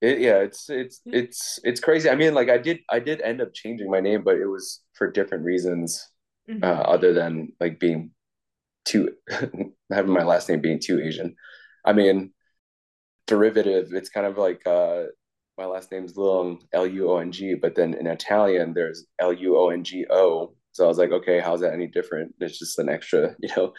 It, 0.01 0.19
yeah, 0.19 0.39
it's 0.39 0.69
it's 0.69 1.01
it's 1.11 1.59
it's 1.63 1.79
crazy. 1.79 2.09
I 2.09 2.15
mean, 2.15 2.33
like 2.33 2.49
I 2.49 2.57
did 2.57 2.79
I 2.89 2.99
did 2.99 3.21
end 3.21 3.41
up 3.41 3.53
changing 3.53 3.89
my 3.89 4.01
name, 4.01 4.23
but 4.23 4.35
it 4.35 4.47
was 4.47 4.81
for 4.93 5.09
different 5.09 5.45
reasons, 5.45 6.09
uh, 6.61 6.65
hmm 6.65 6.83
other 6.85 7.13
than 7.13 7.53
like 7.61 7.79
being 7.79 8.11
too 8.85 9.15
having 9.91 10.13
my 10.13 10.23
last 10.23 10.49
name 10.49 10.61
being 10.61 10.79
too 10.79 11.01
Asian. 11.01 11.35
I 11.85 11.93
mean, 11.93 12.33
derivative. 13.27 13.93
It's 13.93 14.09
kind 14.09 14.25
of 14.25 14.37
like 14.37 14.65
uh, 14.65 15.03
my 15.57 15.65
last 15.65 15.91
name's 15.91 16.13
Luong, 16.13 16.61
L 16.73 16.87
U 16.87 17.11
O 17.11 17.17
N 17.17 17.31
G, 17.31 17.55
but 17.55 17.75
then 17.75 17.93
in 17.93 18.07
Italian 18.07 18.73
there's 18.73 19.05
L 19.19 19.33
U 19.33 19.57
O 19.57 19.69
N 19.69 19.83
G 19.83 20.05
O. 20.09 20.53
So 20.71 20.85
I 20.85 20.87
was 20.87 20.97
like, 20.97 21.11
okay, 21.11 21.39
how's 21.39 21.61
that 21.61 21.73
any 21.73 21.87
different? 21.87 22.33
It's 22.39 22.57
just 22.57 22.79
an 22.79 22.89
extra, 22.89 23.35
you 23.39 23.49
know, 23.55 23.73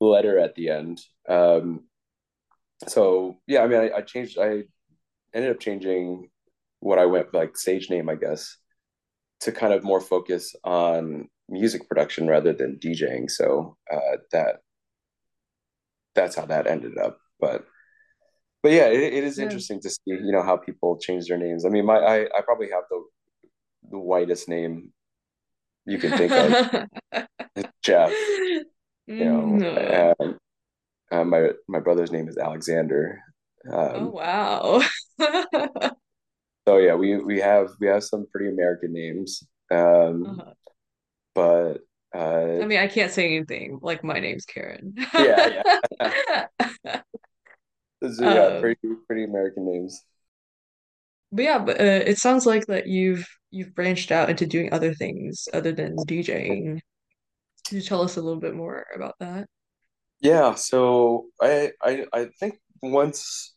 letter 0.00 0.38
at 0.38 0.54
the 0.54 0.70
end. 0.70 1.00
Um, 1.28 1.84
so 2.86 3.38
yeah, 3.46 3.62
I 3.62 3.66
mean, 3.66 3.80
I, 3.80 3.98
I 3.98 4.00
changed. 4.02 4.38
I 4.38 4.64
ended 5.34 5.50
up 5.50 5.60
changing 5.60 6.28
what 6.80 6.98
I 6.98 7.06
went 7.06 7.34
like 7.34 7.56
stage 7.56 7.90
name, 7.90 8.08
I 8.08 8.14
guess, 8.14 8.56
to 9.40 9.52
kind 9.52 9.72
of 9.72 9.84
more 9.84 10.00
focus 10.00 10.54
on 10.64 11.28
music 11.48 11.88
production 11.88 12.28
rather 12.28 12.52
than 12.52 12.78
DJing. 12.78 13.30
So 13.30 13.76
uh, 13.92 14.18
that 14.32 14.56
that's 16.14 16.36
how 16.36 16.46
that 16.46 16.66
ended 16.66 16.98
up. 16.98 17.18
But 17.40 17.64
but 18.68 18.74
yeah, 18.74 18.86
it, 18.88 19.14
it 19.14 19.24
is 19.24 19.38
Yeah. 19.38 19.44
interesting 19.44 19.80
to 19.80 19.90
see, 19.90 20.00
you 20.06 20.32
know, 20.32 20.42
how 20.42 20.56
people 20.56 20.98
change 20.98 21.28
their 21.28 21.38
names. 21.38 21.64
I 21.64 21.70
mean, 21.70 21.86
my 21.86 21.96
I, 21.98 22.22
I 22.24 22.40
probably 22.44 22.70
have 22.70 22.84
the 22.90 23.04
the 23.90 23.98
whitest 23.98 24.48
name 24.48 24.92
you 25.86 25.98
can 25.98 26.12
think 26.16 26.36
of, 26.36 26.56
Jeff. 27.82 28.12
You 29.18 29.24
know, 29.24 29.60
uh, 29.76 30.14
and 30.20 30.36
uh, 31.10 31.24
my 31.24 31.50
my 31.68 31.80
brother's 31.80 32.12
name 32.12 32.28
is 32.28 32.38
Alexander. 32.38 33.20
oh 33.94 34.06
Um, 34.06 34.10
wow. 34.10 34.82
so 36.66 36.78
yeah, 36.78 36.94
we 36.94 37.16
we 37.18 37.40
have 37.40 37.70
we 37.80 37.86
have 37.86 38.04
some 38.04 38.26
pretty 38.30 38.50
American 38.50 38.92
names. 38.92 39.42
Um, 39.70 40.24
Uh-huh. 40.24 40.54
but 41.34 41.78
uh, 42.14 42.60
I 42.60 42.66
mean, 42.66 42.78
I 42.78 42.88
can't 42.88 43.12
say 43.12 43.26
anything. 43.26 43.78
Like 43.82 44.02
my 44.04 44.20
name's 44.20 44.44
Karen. 44.44 44.94
yeah, 45.16 45.62
yeah. 46.00 47.02
So 48.02 48.24
yeah, 48.24 48.50
Um, 48.50 48.60
pretty 48.60 48.80
pretty 49.06 49.24
American 49.24 49.64
names. 49.66 50.04
but 51.32 51.44
yeah, 51.44 51.58
but 51.58 51.80
uh, 51.80 51.84
it 52.06 52.18
sounds 52.18 52.46
like 52.46 52.66
that 52.66 52.86
you've 52.86 53.26
you've 53.50 53.74
branched 53.74 54.10
out 54.12 54.30
into 54.30 54.46
doing 54.46 54.72
other 54.72 54.94
things 54.94 55.48
other 55.52 55.72
than 55.72 56.04
DJing. 56.04 56.80
Could 57.68 57.76
you 57.76 57.82
tell 57.82 58.02
us 58.02 58.16
a 58.16 58.22
little 58.22 58.40
bit 58.40 58.54
more 58.56 58.86
about 58.94 59.16
that? 59.20 59.48
Yeah, 60.20 60.54
so 60.54 61.26
I 61.40 61.72
I 61.82 62.06
I 62.12 62.24
think 62.40 62.58
once 62.82 63.54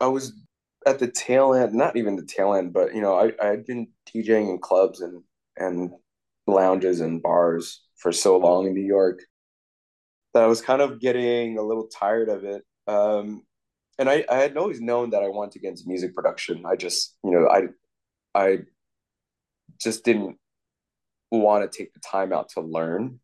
I 0.00 0.06
was 0.08 0.32
at 0.86 0.98
the 0.98 1.10
tail 1.10 1.54
end, 1.54 1.74
not 1.74 1.96
even 1.96 2.16
the 2.16 2.26
tail 2.26 2.54
end, 2.54 2.72
but 2.72 2.94
you 2.94 3.00
know, 3.02 3.16
I 3.18 3.32
I 3.42 3.48
had 3.48 3.66
been 3.66 3.88
DJing 4.06 4.50
in 4.50 4.58
clubs 4.60 5.00
and 5.00 5.22
and 5.58 5.92
lounges 6.46 7.00
and 7.00 7.22
bars 7.22 7.82
for 7.96 8.12
so 8.12 8.38
long 8.38 8.66
in 8.66 8.74
New 8.74 8.86
York 8.86 9.20
that 10.34 10.42
I 10.42 10.46
was 10.46 10.62
kind 10.62 10.80
of 10.80 11.00
getting 11.00 11.58
a 11.58 11.62
little 11.62 11.88
tired 11.88 12.28
of 12.28 12.44
it. 12.44 12.64
Um, 12.86 13.44
and 13.98 14.08
I 14.08 14.24
I 14.30 14.36
had 14.36 14.56
always 14.56 14.80
known 14.80 15.10
that 15.10 15.22
I 15.22 15.28
wanted 15.28 15.52
to 15.52 15.58
get 15.60 15.70
into 15.70 15.84
music 15.86 16.14
production. 16.14 16.64
I 16.66 16.76
just, 16.76 17.16
you 17.24 17.30
know, 17.30 17.48
I 17.48 17.68
I 18.34 18.58
just 19.80 20.04
didn't 20.04 20.38
want 21.30 21.70
to 21.70 21.78
take 21.78 21.92
the 21.94 22.00
time 22.00 22.32
out 22.32 22.50
to 22.50 22.60
learn. 22.60 23.20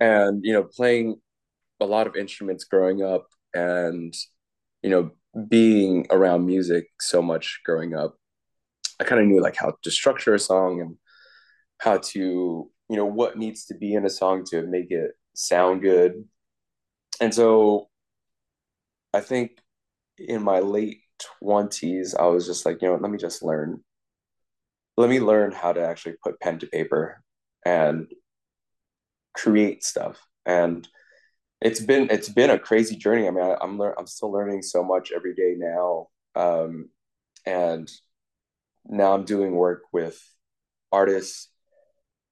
And 0.00 0.40
you 0.44 0.52
know, 0.52 0.64
playing 0.64 1.20
a 1.80 1.86
lot 1.86 2.06
of 2.06 2.16
instruments 2.16 2.64
growing 2.64 3.02
up 3.02 3.26
and 3.54 4.14
you 4.82 4.90
know 4.90 5.10
being 5.48 6.06
around 6.10 6.46
music 6.46 6.86
so 7.00 7.22
much 7.22 7.60
growing 7.64 7.94
up 7.94 8.16
i 9.00 9.04
kind 9.04 9.20
of 9.20 9.26
knew 9.26 9.40
like 9.40 9.56
how 9.56 9.72
to 9.82 9.90
structure 9.90 10.34
a 10.34 10.38
song 10.38 10.80
and 10.80 10.96
how 11.78 11.98
to 11.98 12.70
you 12.88 12.96
know 12.96 13.06
what 13.06 13.38
needs 13.38 13.66
to 13.66 13.74
be 13.74 13.94
in 13.94 14.04
a 14.04 14.10
song 14.10 14.44
to 14.44 14.62
make 14.66 14.90
it 14.90 15.12
sound 15.34 15.82
good 15.82 16.24
and 17.20 17.34
so 17.34 17.88
i 19.12 19.20
think 19.20 19.52
in 20.18 20.42
my 20.42 20.60
late 20.60 21.00
20s 21.38 22.14
i 22.14 22.26
was 22.26 22.46
just 22.46 22.66
like 22.66 22.80
you 22.82 22.88
know 22.88 22.96
let 22.96 23.10
me 23.10 23.18
just 23.18 23.42
learn 23.42 23.82
let 24.96 25.08
me 25.10 25.20
learn 25.20 25.52
how 25.52 25.72
to 25.72 25.80
actually 25.80 26.14
put 26.22 26.40
pen 26.40 26.58
to 26.58 26.66
paper 26.66 27.22
and 27.64 28.08
create 29.34 29.84
stuff 29.84 30.20
and 30.46 30.88
it's 31.60 31.80
been 31.80 32.08
it's 32.10 32.28
been 32.28 32.50
a 32.50 32.58
crazy 32.58 32.96
journey. 32.96 33.26
I 33.26 33.30
mean, 33.30 33.44
I, 33.44 33.56
I'm 33.60 33.78
lear- 33.78 33.94
I'm 33.98 34.06
still 34.06 34.32
learning 34.32 34.62
so 34.62 34.82
much 34.82 35.12
every 35.12 35.34
day 35.34 35.54
now. 35.56 36.08
Um, 36.34 36.88
and 37.46 37.90
now 38.86 39.12
I'm 39.14 39.24
doing 39.24 39.52
work 39.52 39.82
with 39.92 40.18
artists, 40.92 41.48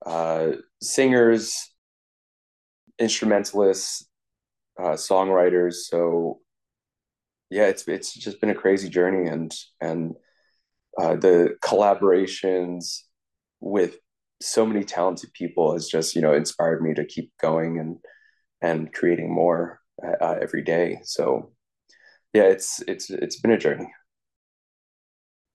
uh, 0.07 0.53
singers, 0.83 1.71
instrumentalists, 2.99 4.09
uh, 4.79 4.93
songwriters. 4.95 5.75
So 5.75 6.41
yeah, 7.51 7.67
it's 7.67 7.87
it's 7.89 8.13
just 8.13 8.41
been 8.41 8.51
a 8.51 8.55
crazy 8.55 8.89
journey, 8.89 9.29
and 9.29 9.55
and 9.81 10.15
uh, 11.01 11.17
the 11.17 11.57
collaborations 11.65 13.03
with 13.61 13.99
so 14.41 14.65
many 14.65 14.85
talented 14.85 15.33
people 15.33 15.73
has 15.73 15.89
just 15.89 16.15
you 16.15 16.23
know 16.23 16.33
inspired 16.35 16.83
me 16.83 16.95
to 16.95 17.05
keep 17.05 17.33
going 17.41 17.79
and 17.79 17.99
and 18.61 18.93
creating 18.93 19.33
more 19.33 19.81
uh, 20.21 20.37
every 20.41 20.63
day. 20.63 21.01
So 21.05 21.53
yeah, 22.33 22.45
it's 22.45 22.83
it's 22.87 23.11
it's 23.11 23.41
been 23.41 23.53
a 23.53 23.59
journey. 23.59 23.91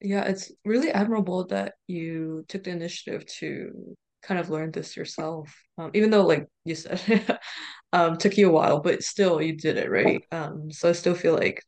Yeah, 0.02 0.24
it's 0.24 0.52
really 0.66 0.92
admirable 0.92 1.46
that 1.48 1.76
you 1.88 2.44
took 2.50 2.66
the 2.66 2.72
initiative 2.72 3.26
to 3.40 3.96
kind 4.22 4.40
of 4.40 4.50
learn 4.50 4.72
this 4.72 4.98
yourself. 4.98 5.56
Um, 5.78 5.92
even 5.94 6.10
though, 6.10 6.26
like 6.26 6.48
you 6.66 6.76
said, 6.76 7.40
um, 7.94 8.18
took 8.18 8.38
you 8.38 8.50
a 8.50 8.52
while, 8.52 8.80
but 8.82 9.04
still 9.04 9.42
you 9.42 9.56
did 9.56 9.78
it, 9.78 9.90
right? 9.90 10.24
Um, 10.32 10.72
so 10.72 10.90
I 10.90 10.92
still 10.94 11.16
feel 11.16 11.36
like 11.36 11.64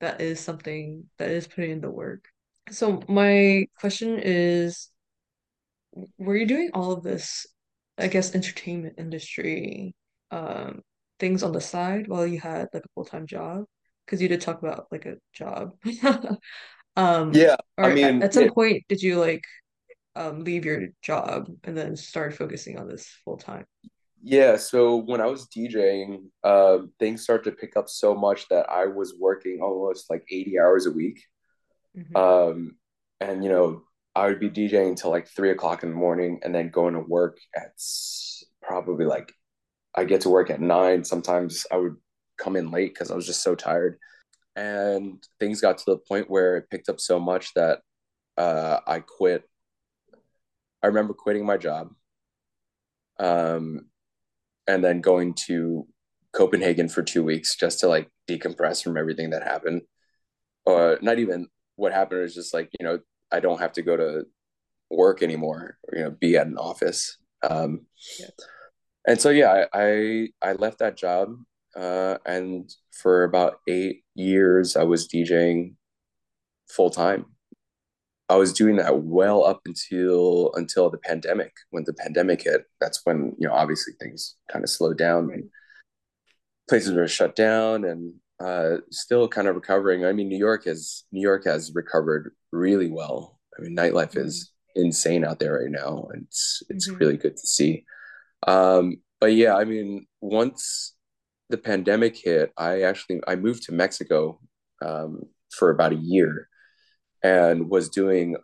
that 0.00 0.20
is 0.20 0.40
something 0.40 1.04
that 1.18 1.30
is 1.30 1.46
putting 1.46 1.70
in 1.72 1.80
the 1.80 1.90
work. 1.90 2.24
So 2.70 3.02
my 3.08 3.66
question 3.78 4.18
is, 4.22 4.90
were 6.18 6.36
you 6.36 6.46
doing 6.46 6.70
all 6.74 6.92
of 6.92 7.02
this, 7.02 7.46
I 7.98 8.08
guess, 8.08 8.34
entertainment 8.34 8.94
industry 8.98 9.94
um 10.30 10.80
things 11.18 11.42
on 11.42 11.52
the 11.52 11.60
side 11.60 12.06
while 12.08 12.26
you 12.26 12.40
had 12.40 12.68
like 12.72 12.84
a 12.84 12.88
full-time 12.94 13.26
job? 13.26 13.64
Because 14.06 14.22
you 14.22 14.28
did 14.28 14.40
talk 14.40 14.62
about 14.62 14.86
like 14.90 15.06
a 15.06 15.16
job. 15.32 15.72
Um, 16.96 17.32
Yeah, 17.32 17.56
I 17.82 17.88
or 17.88 17.96
at, 18.02 18.16
mean, 18.16 18.22
at 18.22 18.34
some 18.34 18.48
point 18.48 18.84
did 18.88 19.02
you 19.02 19.18
like 19.20 19.44
um 20.16 20.44
leave 20.44 20.64
your 20.64 20.88
job 21.02 21.48
and 21.64 21.76
then 21.76 21.96
start 21.96 22.34
focusing 22.34 22.78
on 22.78 22.88
this 22.88 23.08
full 23.24 23.38
time? 23.38 23.66
Yeah. 24.22 24.56
So 24.56 24.96
when 24.96 25.20
I 25.20 25.26
was 25.26 25.46
DJing, 25.48 26.24
uh, 26.44 26.78
things 26.98 27.22
started 27.22 27.50
to 27.50 27.56
pick 27.56 27.76
up 27.76 27.88
so 27.88 28.14
much 28.14 28.48
that 28.48 28.68
I 28.70 28.86
was 28.86 29.14
working 29.18 29.60
almost 29.62 30.10
like 30.10 30.24
80 30.30 30.58
hours 30.58 30.86
a 30.86 30.90
week. 30.90 31.20
hmm 31.94 32.20
Um, 32.20 32.76
and 33.20 33.44
you 33.44 33.50
know, 33.50 33.82
I 34.14 34.26
would 34.26 34.40
be 34.40 34.50
DJing 34.50 34.88
until 34.88 35.10
like 35.10 35.28
three 35.28 35.50
o'clock 35.50 35.82
in 35.82 35.90
the 35.90 35.96
morning 35.96 36.40
and 36.42 36.54
then 36.54 36.70
going 36.70 36.94
to 36.94 37.00
work 37.00 37.38
at 37.56 37.72
probably 38.62 39.04
like 39.06 39.32
I 39.94 40.04
get 40.04 40.22
to 40.22 40.30
work 40.30 40.50
at 40.50 40.60
nine. 40.60 41.04
Sometimes 41.04 41.66
I 41.72 41.76
would 41.76 41.96
come 42.38 42.56
in 42.56 42.70
late 42.70 42.94
because 42.94 43.10
I 43.10 43.16
was 43.16 43.26
just 43.26 43.42
so 43.42 43.54
tired. 43.54 43.98
And 44.56 45.22
things 45.40 45.60
got 45.60 45.78
to 45.78 45.84
the 45.86 45.98
point 45.98 46.30
where 46.30 46.56
it 46.58 46.70
picked 46.70 46.88
up 46.88 47.00
so 47.00 47.20
much 47.20 47.54
that 47.54 47.80
uh, 48.38 48.80
I 48.86 49.00
quit. 49.00 49.44
I 50.82 50.88
remember 50.88 51.14
quitting 51.14 51.46
my 51.46 51.56
job 51.56 51.90
um, 53.18 53.86
and 54.66 54.84
then 54.84 55.00
going 55.00 55.34
to 55.34 55.86
Copenhagen 56.32 56.88
for 56.88 57.02
two 57.02 57.24
weeks 57.24 57.56
just 57.56 57.80
to 57.80 57.88
like 57.88 58.08
decompress 58.28 58.82
from 58.82 58.96
everything 58.96 59.30
that 59.30 59.42
happened. 59.42 59.82
Or 60.64 60.98
not 61.02 61.18
even 61.18 61.48
what 61.76 61.92
happened, 61.92 62.20
was 62.20 62.34
just 62.34 62.54
like, 62.54 62.70
you 62.78 62.86
know, 62.86 63.00
I 63.32 63.40
don't 63.40 63.60
have 63.60 63.72
to 63.72 63.82
go 63.82 63.96
to 63.96 64.24
work 64.90 65.22
anymore, 65.22 65.78
or, 65.84 65.98
you 65.98 66.04
know, 66.04 66.10
be 66.10 66.36
at 66.36 66.46
an 66.46 66.58
office. 66.58 67.16
Um, 67.42 67.86
Yeah. 68.18 68.26
and 69.06 69.20
so 69.20 69.30
yeah, 69.30 69.66
I 69.72 69.80
I, 69.82 70.28
I 70.42 70.52
left 70.52 70.78
that 70.80 70.96
job, 70.96 71.34
uh, 71.74 72.18
and 72.26 72.70
for 72.92 73.24
about 73.24 73.60
eight 73.66 74.04
years 74.14 74.76
I 74.76 74.84
was 74.84 75.08
DJing 75.08 75.74
full 76.68 76.90
time. 76.90 77.24
I 78.30 78.36
was 78.36 78.52
doing 78.54 78.76
that 78.76 79.02
well 79.02 79.44
up 79.44 79.60
until 79.66 80.52
until 80.54 80.90
the 80.90 80.98
pandemic. 80.98 81.52
When 81.70 81.84
the 81.84 81.94
pandemic 81.94 82.42
hit, 82.44 82.64
that's 82.80 83.00
when 83.04 83.34
you 83.38 83.48
know 83.48 83.54
obviously 83.54 83.94
things 84.00 84.36
kind 84.52 84.64
of 84.64 84.70
slowed 84.70 84.98
down 84.98 85.30
and 85.34 85.44
Right. 85.44 85.50
places 86.68 86.94
were 86.94 87.08
shut 87.08 87.36
down 87.36 87.84
and 87.84 88.14
uh, 88.40 88.78
still 88.90 89.28
kind 89.28 89.48
of 89.48 89.54
recovering. 89.56 90.04
I 90.04 90.12
mean, 90.12 90.28
New 90.28 90.38
York 90.38 90.64
has 90.66 91.04
New 91.12 91.20
York 91.22 91.44
has 91.44 91.72
recovered 91.74 92.32
really 92.52 92.88
well. 92.90 93.38
I 93.58 93.62
mean, 93.62 93.76
nightlife 93.76 94.16
Mm-hmm. 94.16 94.26
is 94.26 94.52
insane 94.76 95.24
out 95.24 95.40
there 95.40 95.60
right 95.60 95.70
now, 95.70 96.08
and 96.12 96.24
it's 96.24 96.62
it's 96.70 96.88
Mm-hmm. 96.88 96.98
really 96.98 97.16
good 97.16 97.36
to 97.36 97.46
see. 97.46 97.84
Um, 98.46 98.98
but 99.20 99.34
yeah, 99.34 99.56
I 99.56 99.64
mean, 99.64 100.06
once 100.20 100.94
the 101.50 101.58
pandemic 101.58 102.16
hit, 102.16 102.52
I 102.56 102.82
actually 102.82 103.20
I 103.28 103.36
moved 103.36 103.64
to 103.64 103.72
Mexico 103.72 104.40
um, 104.82 105.24
for 105.50 105.70
about 105.70 105.92
a 105.92 105.96
year 105.96 106.48
and 107.22 107.70
was 107.70 107.88
doing 107.88 108.36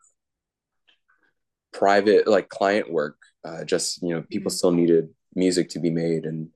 private 1.73 2.27
like 2.27 2.49
client 2.49 2.91
work. 2.93 3.17
Uh, 3.45 3.65
just 3.65 4.03
you 4.03 4.11
know, 4.11 4.25
people 4.31 4.51
Mm-hmm. 4.51 4.57
still 4.57 4.73
needed 4.73 5.09
music 5.35 5.69
to 5.71 5.79
be 5.79 5.91
made 5.91 6.25
and 6.25 6.49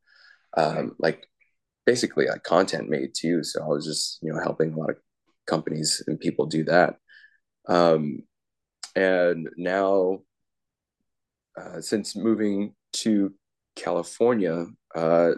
um, 0.57 0.97
like 0.99 1.27
basically 1.87 2.27
like 2.27 2.43
content 2.45 2.89
made 2.89 3.13
too. 3.15 3.45
So 3.45 3.63
I 3.63 3.69
was 3.69 3.87
just 3.87 4.21
you 4.23 4.33
know 4.33 4.41
helping 4.41 4.73
a 4.75 4.79
lot 4.79 4.91
of 4.91 4.97
companies 5.47 6.03
and 6.07 6.21
people 6.21 6.47
do 6.47 6.65
that. 6.65 6.97
Um, 7.69 8.25
and 8.97 9.49
now 9.57 10.21
uh, 11.57 11.81
since 11.81 12.17
moving 12.17 12.75
to 12.93 13.33
California, 13.77 14.67
uh, 14.95 15.33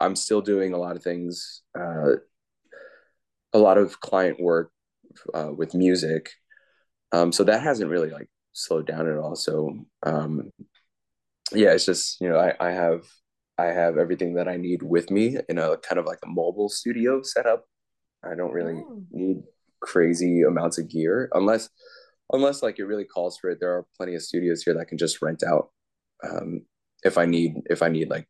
I'm 0.00 0.16
still 0.16 0.40
doing 0.40 0.72
a 0.72 0.78
lot 0.78 0.96
of 0.96 1.02
things, 1.02 1.62
uh, 1.78 2.16
a 3.52 3.58
lot 3.58 3.78
of 3.78 4.00
client 4.00 4.40
work 4.40 4.70
uh, 5.34 5.50
with 5.56 5.74
music. 5.74 6.30
Um, 7.12 7.32
so 7.32 7.44
that 7.44 7.62
hasn't 7.62 7.90
really 7.90 8.10
like 8.10 8.28
slowed 8.52 8.86
down 8.86 9.08
at 9.08 9.18
all. 9.18 9.36
So 9.36 9.84
um, 10.04 10.50
yeah, 11.52 11.72
it's 11.72 11.86
just 11.86 12.20
you 12.20 12.28
know 12.28 12.38
I, 12.38 12.54
I 12.60 12.70
have 12.72 13.02
I 13.58 13.66
have 13.66 13.98
everything 13.98 14.34
that 14.34 14.48
I 14.48 14.56
need 14.56 14.82
with 14.82 15.10
me 15.10 15.36
in 15.48 15.58
a 15.58 15.76
kind 15.78 15.98
of 15.98 16.06
like 16.06 16.20
a 16.24 16.28
mobile 16.28 16.68
studio 16.68 17.22
setup. 17.22 17.64
I 18.24 18.34
don't 18.34 18.52
really 18.52 18.74
Oh. 18.74 19.02
need 19.10 19.42
crazy 19.80 20.42
amounts 20.42 20.78
of 20.78 20.88
gear 20.88 21.28
unless 21.32 21.68
unless 22.32 22.62
like 22.62 22.78
it 22.78 22.84
really 22.84 23.04
calls 23.04 23.38
for 23.38 23.50
it. 23.50 23.58
There 23.60 23.72
are 23.72 23.86
plenty 23.96 24.14
of 24.14 24.22
studios 24.22 24.62
here 24.62 24.74
that 24.74 24.86
can 24.88 24.98
just 24.98 25.20
rent 25.22 25.42
out 25.42 25.70
um, 26.22 26.62
if 27.02 27.18
I 27.18 27.26
need 27.26 27.54
if 27.70 27.82
I 27.82 27.88
need 27.88 28.08
like 28.10 28.28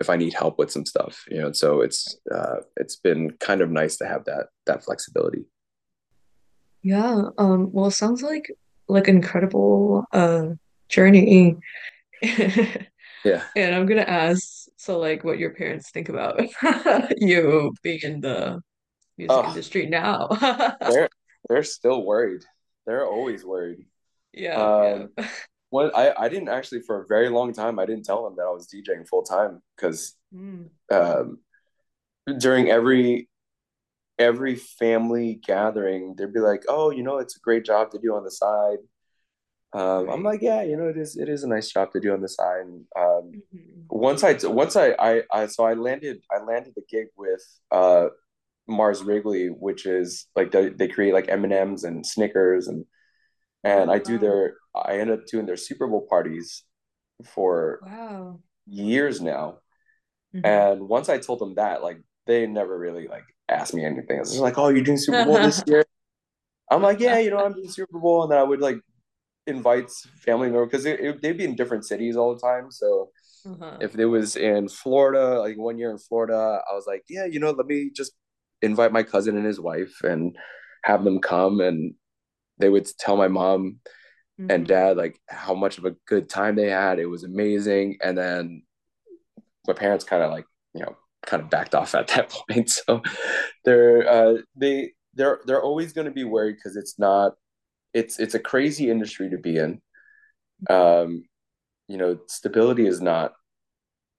if 0.00 0.10
I 0.10 0.16
need 0.16 0.34
help 0.34 0.58
with 0.58 0.70
some 0.70 0.86
stuff, 0.86 1.24
you 1.28 1.40
know. 1.40 1.52
So 1.52 1.80
it's 1.80 2.16
uh, 2.34 2.60
it's 2.76 2.96
been 2.96 3.30
kind 3.40 3.60
of 3.60 3.70
nice 3.70 3.96
to 3.98 4.06
have 4.06 4.24
that 4.26 4.46
that 4.66 4.84
flexibility. 4.84 5.46
Yeah. 6.82 7.30
Um, 7.38 7.72
well, 7.72 7.86
it 7.86 7.92
sounds 7.92 8.22
like 8.22 8.50
like 8.88 9.08
incredible 9.08 10.04
uh 10.12 10.48
journey. 10.88 11.56
Yeah. 13.24 13.42
And 13.56 13.74
I'm 13.74 13.86
gonna 13.86 14.02
ask, 14.02 14.66
so 14.76 14.98
like 14.98 15.24
what 15.24 15.38
your 15.38 15.54
parents 15.54 15.90
think 15.90 16.08
about 16.08 16.40
you 17.16 17.72
being 17.82 18.00
in 18.02 18.20
the 18.20 18.60
music 19.16 19.36
Oh, 19.36 19.48
industry 19.48 19.86
now. 19.86 20.28
they're 20.80 21.08
they're 21.48 21.62
still 21.62 22.04
worried. 22.04 22.42
They're 22.86 23.06
always 23.06 23.44
worried. 23.44 23.86
Yeah, 24.32 24.58
yeah. 24.58 24.92
Um, 24.94 25.26
Well, 25.70 25.90
I, 25.94 26.12
I 26.16 26.28
didn't 26.28 26.48
actually 26.50 26.82
for 26.82 27.02
a 27.02 27.06
very 27.06 27.28
long 27.28 27.52
time. 27.52 27.78
I 27.78 27.86
didn't 27.86 28.04
tell 28.04 28.24
them 28.24 28.34
that 28.36 28.46
I 28.46 28.50
was 28.50 28.68
DJing 28.68 29.08
full 29.08 29.22
time 29.22 29.62
because 29.76 30.16
Mm, 30.34 30.70
um, 30.92 31.38
during 32.38 32.70
every 32.70 33.28
every 34.18 34.56
family 34.56 35.40
gathering, 35.46 36.14
they'd 36.16 36.32
be 36.32 36.40
like, 36.40 36.64
"Oh, 36.68 36.90
you 36.90 37.02
know, 37.02 37.18
it's 37.18 37.36
a 37.36 37.40
great 37.40 37.64
job 37.64 37.90
to 37.92 37.98
do 37.98 38.14
on 38.14 38.24
the 38.24 38.30
side." 38.30 38.78
Um, 39.72 40.08
I'm 40.08 40.22
like, 40.22 40.42
"Yeah, 40.42 40.62
you 40.62 40.76
know, 40.76 40.88
it 40.88 40.96
is. 40.96 41.16
It 41.16 41.28
is 41.28 41.42
a 41.44 41.48
nice 41.48 41.70
job 41.70 41.92
to 41.92 42.00
do 42.00 42.12
on 42.12 42.20
the 42.22 42.28
side." 42.28 42.60
And 42.62 42.84
um, 42.98 43.36
hmm 43.52 43.90
once 43.90 44.24
I 44.24 44.36
once 44.44 44.76
I, 44.76 44.94
I 44.98 45.22
I 45.32 45.46
so 45.46 45.64
I 45.64 45.74
landed 45.74 46.22
I 46.32 46.42
landed 46.44 46.74
the 46.76 46.82
gig 46.88 47.08
with 47.16 47.42
uh, 47.72 48.08
Mars 48.68 49.02
Wrigley, 49.04 49.48
which 49.48 49.86
is 49.86 50.28
like 50.36 50.52
they, 50.52 50.70
they 50.70 50.88
create 50.88 51.14
like 51.14 51.28
M 51.28 51.44
and 51.44 51.52
M's 51.52 51.84
and 51.84 52.06
Snickers 52.06 52.68
and 52.68 52.86
and 53.64 53.90
I 53.90 53.98
do 53.98 54.18
wow. 54.18 54.18
their 54.18 54.54
I 54.74 54.98
ended 54.98 55.20
up 55.20 55.26
doing 55.26 55.46
their 55.46 55.56
Super 55.58 55.86
Bowl 55.88 56.06
parties 56.10 56.64
for 57.24 57.80
Wow. 57.80 58.40
years 58.66 59.20
now. 59.20 59.58
hmm 60.32 60.64
And 60.64 60.88
once 60.88 61.08
I 61.08 61.18
told 61.18 61.40
them 61.40 61.56
that, 61.56 61.82
like 61.82 62.00
they 62.26 62.46
never 62.46 62.78
really 62.78 63.08
like 63.08 63.24
asked 63.48 63.74
me 63.74 63.84
anything. 63.84 64.18
It's 64.20 64.38
like, 64.38 64.58
oh, 64.58 64.68
you're 64.68 64.84
doing 64.84 64.98
Super 64.98 65.22
Bowl 65.22 65.40
this 65.40 65.62
year? 65.66 65.84
I'm 66.70 66.82
like, 66.82 67.00
yeah, 67.00 67.18
you 67.18 67.30
know, 67.30 67.38
I'm 67.44 67.54
doing 67.54 67.68
Super 67.68 67.98
Bowl, 67.98 68.24
and 68.24 68.32
then 68.32 68.38
I 68.38 68.42
would 68.44 68.60
like 68.60 68.78
invite 69.46 69.90
family 70.24 70.48
members 70.50 70.68
because 70.70 70.86
it, 70.86 71.00
it, 71.00 71.22
they'd 71.22 71.38
be 71.38 71.44
in 71.44 71.56
different 71.56 71.86
cities 71.86 72.16
all 72.16 72.34
the 72.34 72.40
time. 72.40 72.70
So 72.70 73.10
Uh-huh. 73.46 73.80
if 73.80 73.96
it 73.98 74.06
was 74.06 74.36
in 74.36 74.68
Florida, 74.68 75.40
like 75.40 75.56
one 75.58 75.78
year 75.78 75.90
in 75.90 75.98
Florida, 75.98 76.60
I 76.70 76.74
was 76.74 76.86
like, 76.86 77.04
yeah, 77.08 77.26
you 77.26 77.40
know, 77.40 77.50
let 77.52 77.66
me 77.66 77.90
just 77.94 78.12
invite 78.62 78.92
my 78.92 79.02
cousin 79.02 79.36
and 79.36 79.46
his 79.46 79.60
wife 79.60 80.02
and 80.04 80.36
have 80.84 81.04
them 81.04 81.20
come, 81.20 81.60
and 81.60 81.94
they 82.58 82.68
would 82.70 82.88
tell 82.98 83.16
my 83.16 83.28
mom 83.28 83.80
and 84.48 84.66
hmm 84.66 84.68
dad 84.68 84.96
like 84.96 85.18
how 85.28 85.54
much 85.54 85.78
of 85.78 85.84
a 85.86 85.96
good 86.06 86.28
time 86.30 86.56
they 86.56 86.70
had. 86.70 86.98
It 86.98 87.06
was 87.06 87.24
amazing, 87.24 87.98
and 88.02 88.16
then 88.18 88.62
my 89.66 89.74
parents 89.74 90.04
kind 90.04 90.22
of 90.22 90.30
like 90.30 90.46
you 90.74 90.82
know 90.82 90.96
kind 91.26 91.42
of 91.42 91.50
backed 91.50 91.74
off 91.74 91.94
at 91.94 92.08
that 92.08 92.30
point. 92.50 92.70
So 92.70 93.02
they're 93.64 94.08
uh, 94.08 94.34
they 94.56 94.92
they're 95.14 95.40
they're 95.46 95.62
always 95.62 95.92
going 95.92 96.06
to 96.06 96.12
be 96.12 96.24
worried 96.24 96.56
because 96.56 96.76
it's 96.76 96.98
not 96.98 97.32
it's 97.92 98.18
it's 98.18 98.34
a 98.34 98.40
crazy 98.40 98.90
industry 98.90 99.30
to 99.30 99.38
be 99.38 99.56
in. 99.56 99.80
Um, 100.68 101.24
you 101.88 101.96
know, 101.96 102.18
stability 102.26 102.86
is 102.86 103.00
not 103.00 103.32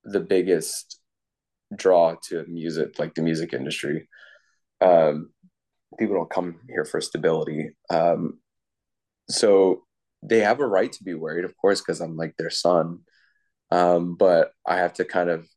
the 0.03 0.19
biggest 0.19 0.99
draw 1.75 2.15
to 2.29 2.45
music, 2.47 2.99
like 2.99 3.15
the 3.15 3.21
music 3.21 3.53
industry. 3.53 4.07
Um, 4.81 5.31
people 5.97 6.15
don't 6.15 6.29
come 6.29 6.59
here 6.67 6.85
for 6.85 7.01
stability. 7.01 7.71
Um, 7.89 8.39
so 9.29 9.83
they 10.21 10.39
have 10.39 10.59
a 10.59 10.67
right 10.67 10.91
to 10.91 11.03
be 11.03 11.13
worried, 11.13 11.45
of 11.45 11.57
course, 11.57 11.81
because 11.81 12.01
I'm 12.01 12.15
like 12.15 12.35
their 12.37 12.49
son. 12.49 12.99
Um, 13.71 14.15
but 14.15 14.51
I 14.65 14.77
have 14.77 14.93
to 14.93 15.05
kind 15.05 15.29
of 15.29 15.47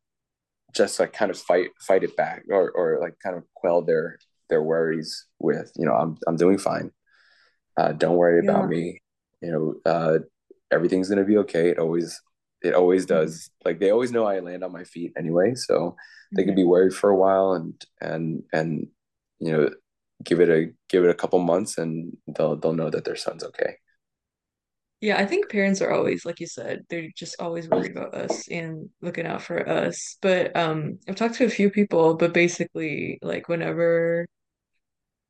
just 0.74 1.00
like 1.00 1.12
kind 1.12 1.30
of 1.30 1.38
fight 1.38 1.70
fight 1.80 2.04
it 2.04 2.16
back 2.16 2.44
or 2.50 2.70
or 2.70 2.98
like 3.00 3.14
kind 3.22 3.36
of 3.36 3.44
quell 3.54 3.82
their 3.82 4.18
their 4.50 4.62
worries 4.62 5.26
with 5.38 5.72
you 5.76 5.86
know 5.86 5.94
I'm 5.94 6.16
I'm 6.26 6.36
doing 6.36 6.58
fine. 6.58 6.90
Uh, 7.76 7.92
don't 7.92 8.16
worry 8.16 8.42
yeah. 8.44 8.50
about 8.50 8.68
me. 8.68 9.00
You 9.40 9.52
know, 9.52 9.90
uh, 9.90 10.18
everything's 10.70 11.08
gonna 11.08 11.24
be 11.24 11.38
okay. 11.38 11.70
It 11.70 11.78
always 11.78 12.20
it 12.62 12.74
always 12.74 13.06
mm-hmm. 13.06 13.20
does. 13.20 13.50
Like 13.64 13.78
they 13.80 13.90
always 13.90 14.12
know 14.12 14.26
I 14.26 14.40
land 14.40 14.64
on 14.64 14.72
my 14.72 14.84
feet 14.84 15.12
anyway, 15.16 15.54
so 15.54 15.96
they 16.32 16.42
mm-hmm. 16.42 16.48
can 16.48 16.56
be 16.56 16.64
worried 16.64 16.94
for 16.94 17.10
a 17.10 17.16
while 17.16 17.52
and 17.52 17.74
and 18.00 18.42
and 18.52 18.88
you 19.38 19.52
know 19.52 19.70
give 20.24 20.40
it 20.40 20.48
a 20.48 20.72
give 20.88 21.04
it 21.04 21.10
a 21.10 21.14
couple 21.14 21.38
months 21.38 21.78
and 21.78 22.16
they'll 22.36 22.56
they'll 22.56 22.72
know 22.72 22.90
that 22.90 23.04
their 23.04 23.16
son's 23.16 23.44
okay. 23.44 23.76
Yeah, 25.00 25.18
I 25.18 25.26
think 25.26 25.48
parents 25.48 25.80
are 25.80 25.92
always, 25.92 26.24
like 26.24 26.40
you 26.40 26.46
said, 26.46 26.84
they're 26.88 27.08
just 27.14 27.36
always 27.40 27.68
worried 27.68 27.92
about 27.92 28.14
us 28.14 28.48
and 28.48 28.88
looking 29.00 29.26
out 29.26 29.42
for 29.42 29.68
us. 29.68 30.16
But 30.20 30.56
um, 30.56 30.98
I've 31.08 31.14
talked 31.14 31.36
to 31.36 31.44
a 31.44 31.50
few 31.50 31.70
people, 31.70 32.16
but 32.16 32.34
basically, 32.34 33.18
like 33.22 33.48
whenever 33.48 34.26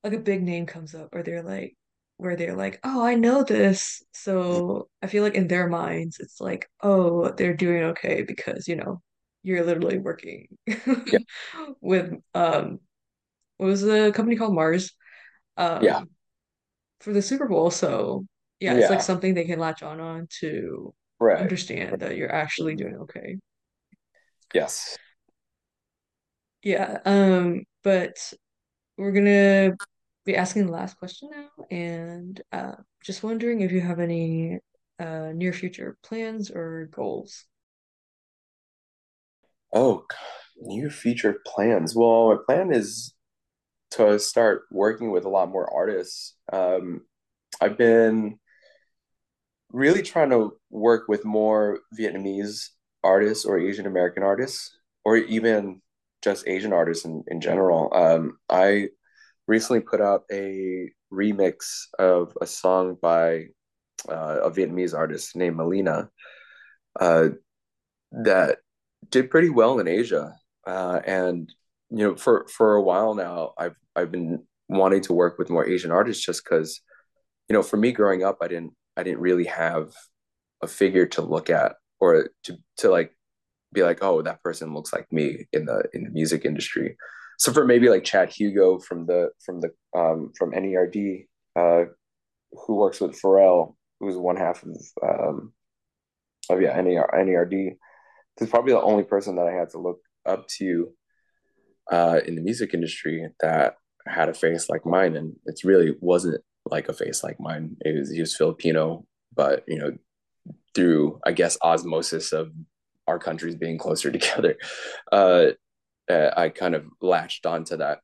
like 0.03 0.15
a 0.15 0.19
big 0.19 0.43
name 0.43 0.65
comes 0.65 0.95
up, 0.95 1.11
or 1.13 1.23
they're 1.23 1.43
like, 1.43 1.77
where 2.17 2.35
they're 2.35 2.57
like, 2.57 2.81
oh, 2.83 3.05
I 3.05 3.15
know 3.15 3.45
this. 3.45 4.03
So 4.13 4.89
I 5.03 5.07
feel 5.07 5.23
like 5.23 5.35
in 5.35 5.49
their 5.49 5.69
minds, 5.69 6.19
it's 6.19 6.41
like, 6.41 6.69
oh, 6.83 7.31
they're 7.31 7.55
doing 7.55 7.85
okay 7.85 8.23
because, 8.23 8.69
you 8.69 8.77
know, 8.77 9.03
you're 9.43 9.65
literally 9.65 9.99
working 9.99 10.49
yeah. 10.67 11.19
with 11.81 12.13
um 12.35 12.81
what 13.57 13.67
was 13.67 13.83
the 13.83 14.13
company 14.15 14.37
called 14.37 14.55
Mars? 14.55 14.93
Um, 15.57 15.83
yeah. 15.83 16.03
For 17.01 17.13
the 17.13 17.23
Super 17.23 17.49
Bowl. 17.49 17.71
So 17.71 18.27
yeah, 18.61 18.75
it's 18.75 18.83
yeah. 18.83 18.89
like 18.89 19.03
something 19.03 19.35
they 19.35 19.45
can 19.45 19.59
latch 19.59 19.83
on 19.83 20.01
on 20.01 20.27
to 20.41 20.95
right. 21.21 21.39
understand 21.39 22.01
that 22.01 22.17
you're 22.17 22.33
actually 22.33 22.75
doing 22.75 22.97
okay. 22.97 23.37
Yes. 24.53 24.97
Yeah. 26.63 26.99
Um, 27.05 27.65
but 27.85 28.33
we're 28.97 29.13
gonna 29.13 29.77
be 30.25 30.37
asking 30.37 30.67
the 30.67 30.73
last 30.73 30.99
question 30.99 31.31
now, 31.31 31.65
and 31.71 32.41
uh, 32.53 32.75
just 33.03 33.23
wondering 33.23 33.61
if 33.61 33.73
you 33.73 33.81
have 33.81 34.01
any 34.01 34.59
uh, 34.99 35.33
near 35.35 35.53
future 35.53 35.97
plans 36.03 36.51
or 36.51 36.89
goals. 36.93 37.45
Oh, 39.73 40.05
near 40.57 40.91
future 40.91 41.41
plans. 41.47 41.95
Well, 41.95 42.31
my 42.31 42.37
plan 42.47 42.73
is 42.73 43.15
to 43.93 44.19
start 44.19 44.63
working 44.71 45.11
with 45.11 45.25
a 45.25 45.29
lot 45.29 45.51
more 45.51 45.73
artists. 45.73 46.35
Um, 46.53 47.03
I've 47.61 47.79
been 47.79 48.39
really 49.73 50.03
trying 50.03 50.31
to 50.31 50.53
work 50.71 51.09
with 51.09 51.25
more 51.25 51.81
Vietnamese 51.99 52.69
artists 53.05 53.45
or 53.45 53.59
Asian 53.59 53.87
American 53.87 54.23
artists, 54.23 54.77
or 55.05 55.17
even 55.17 55.81
just 56.23 56.49
Asian 56.49 56.73
artists 56.73 57.05
in, 57.05 57.23
in 57.29 57.41
general. 57.41 57.93
Um, 57.95 58.39
I 58.49 58.89
recently 59.47 59.81
put 59.81 60.01
out 60.01 60.25
a 60.33 60.91
remix 61.13 61.85
of 61.99 62.37
a 62.41 62.47
song 62.47 62.97
by 63.01 63.47
uh, 64.09 64.41
a 64.43 64.51
Vietnamese 64.51 64.95
artist 64.97 65.37
named 65.37 65.57
Melina 65.57 66.11
uh, 67.01 67.29
that 68.13 68.59
did 69.11 69.31
pretty 69.31 69.51
well 69.51 69.79
in 69.79 69.89
Asia. 69.89 70.35
Uh, 70.67 71.01
and 71.07 71.53
you 71.91 72.07
know, 72.07 72.17
for 72.17 72.47
for 72.49 72.75
a 72.75 72.83
while 72.83 73.15
now, 73.15 73.53
I've 73.57 73.77
I've 73.97 74.11
been 74.11 74.45
wanting 74.69 75.01
to 75.03 75.15
work 75.15 75.39
with 75.39 75.51
more 75.51 75.67
Asian 75.67 75.91
artists 75.91 76.25
just 76.25 76.45
because, 76.45 76.81
you 77.49 77.55
know, 77.55 77.63
for 77.63 77.79
me 77.79 77.93
growing 77.93 78.23
up, 78.23 78.39
I 78.43 78.49
didn't 78.49 78.75
I 78.99 79.05
didn't 79.05 79.21
really 79.21 79.45
have 79.45 79.93
a 80.63 80.67
figure 80.67 81.07
to 81.07 81.23
look 81.23 81.51
at 81.51 81.77
or 82.01 82.31
to 82.45 82.57
to 82.79 82.91
like 82.91 83.17
be 83.73 83.83
like, 83.83 84.03
oh, 84.03 84.23
that 84.23 84.43
person 84.43 84.75
looks 84.75 84.93
like 84.93 85.11
me 85.13 85.47
in 85.53 85.67
the 85.67 85.85
in 85.95 86.05
the 86.05 86.11
music 86.11 86.45
industry. 86.45 86.97
So 87.39 87.53
for 87.53 87.65
maybe 87.65 87.89
like 87.89 88.05
Chad 88.05 88.31
Hugo 88.31 88.79
from 88.81 89.07
the 89.07 89.31
from 89.45 89.61
the 89.61 89.71
um, 89.97 90.33
from 90.37 90.53
NERD, 90.53 91.27
uh, 91.55 91.85
who 92.53 92.77
works 92.77 93.01
with 93.01 93.21
Pharrell, 93.21 93.77
who's 94.01 94.17
one 94.17 94.37
half 94.37 94.65
of 94.65 94.71
um, 95.03 95.53
of 96.51 96.61
yeah 96.61 96.81
NER, 96.81 97.09
NERD, 97.15 97.77
is 98.41 98.51
probably 98.51 98.73
the 98.73 98.83
only 98.83 99.05
person 99.05 99.37
that 99.37 99.47
I 99.47 99.53
had 99.53 99.71
to 99.71 99.79
look 99.79 100.01
up 100.27 100.49
to 100.59 100.91
uh, 101.93 102.21
in 102.27 102.35
the 102.35 102.43
music 102.43 102.75
industry 102.75 103.29
that 103.41 103.75
had 104.07 104.29
a 104.29 104.35
face 104.35 104.69
like 104.69 104.85
mine, 104.85 105.17
and 105.17 105.37
it 105.47 105.61
really 105.63 105.95
wasn't 106.01 106.43
like 106.71 106.89
a 106.89 106.93
face 106.93 107.23
like 107.23 107.41
mine. 107.41 107.77
It 107.81 107.99
was 107.99 108.11
he 108.11 108.21
was 108.21 108.37
Filipino, 108.37 109.05
but 109.35 109.65
you 109.67 109.79
know, 109.79 109.93
through 110.75 111.21
I 111.25 111.33
guess 111.33 111.59
osmosis 111.63 112.33
of 112.33 112.53
our 113.07 113.19
countries 113.19 113.57
being 113.57 113.79
closer 113.79 114.11
together, 114.19 114.57
uh, 115.13 115.47
uh, 116.09 116.31
I 116.37 116.49
kind 116.49 116.75
of 116.75 116.87
latched 117.01 117.47
onto 117.47 117.77
that. 117.77 118.01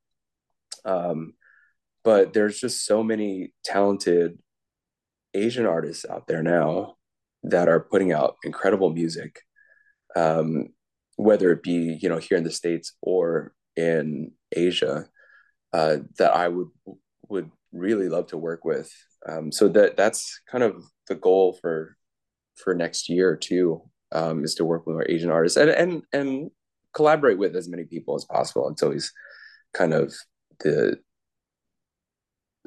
Um, 0.84 1.34
but 2.02 2.34
there's 2.34 2.60
just 2.60 2.84
so 2.84 3.02
many 3.02 3.52
talented 3.64 4.38
Asian 5.32 5.66
artists 5.66 6.04
out 6.08 6.26
there 6.26 6.42
now 6.42 6.96
that 7.42 7.68
are 7.68 7.80
putting 7.80 8.12
out 8.12 8.36
incredible 8.44 8.90
music, 8.90 9.40
um, 10.16 10.68
whether 11.16 11.50
it 11.52 11.62
be 11.62 11.98
you 12.00 12.08
know 12.08 12.18
here 12.18 12.38
in 12.38 12.44
the 12.44 12.50
states 12.50 12.92
or 13.00 13.52
in 13.76 14.32
Asia, 14.52 15.06
uh, 15.72 15.98
that 16.18 16.34
I 16.34 16.48
would 16.48 16.68
would 17.28 17.50
really 17.74 18.08
love 18.08 18.28
to 18.28 18.38
work 18.38 18.64
with. 18.64 18.90
Um, 19.28 19.52
so 19.52 19.68
that 19.68 19.96
that's 19.96 20.40
kind 20.50 20.64
of 20.64 20.82
the 21.08 21.14
goal 21.14 21.58
for 21.60 21.96
for 22.56 22.74
next 22.74 23.08
year 23.08 23.36
two 23.36 23.82
um, 24.12 24.44
is 24.44 24.54
to 24.56 24.64
work 24.64 24.86
with 24.86 24.96
our 24.96 25.06
Asian 25.08 25.30
artists 25.30 25.56
and 25.56 25.70
and 25.70 26.02
and 26.12 26.50
collaborate 26.94 27.38
with 27.38 27.56
as 27.56 27.68
many 27.68 27.84
people 27.84 28.14
as 28.14 28.24
possible. 28.24 28.68
It's 28.68 28.82
always 28.82 29.12
kind 29.72 29.92
of 29.92 30.14
the 30.60 30.98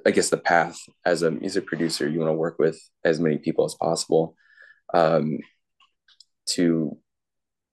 I 0.06 0.12
guess 0.12 0.30
the 0.30 0.38
path 0.38 0.80
as 1.06 1.22
a 1.22 1.32
music 1.32 1.66
producer. 1.66 2.08
You 2.08 2.20
want 2.20 2.30
to 2.30 2.34
work 2.34 2.60
with 2.60 2.80
as 3.04 3.20
many 3.20 3.38
people 3.38 3.66
as 3.66 3.76
possible 3.76 4.36
um, 4.94 5.40
to 6.52 6.98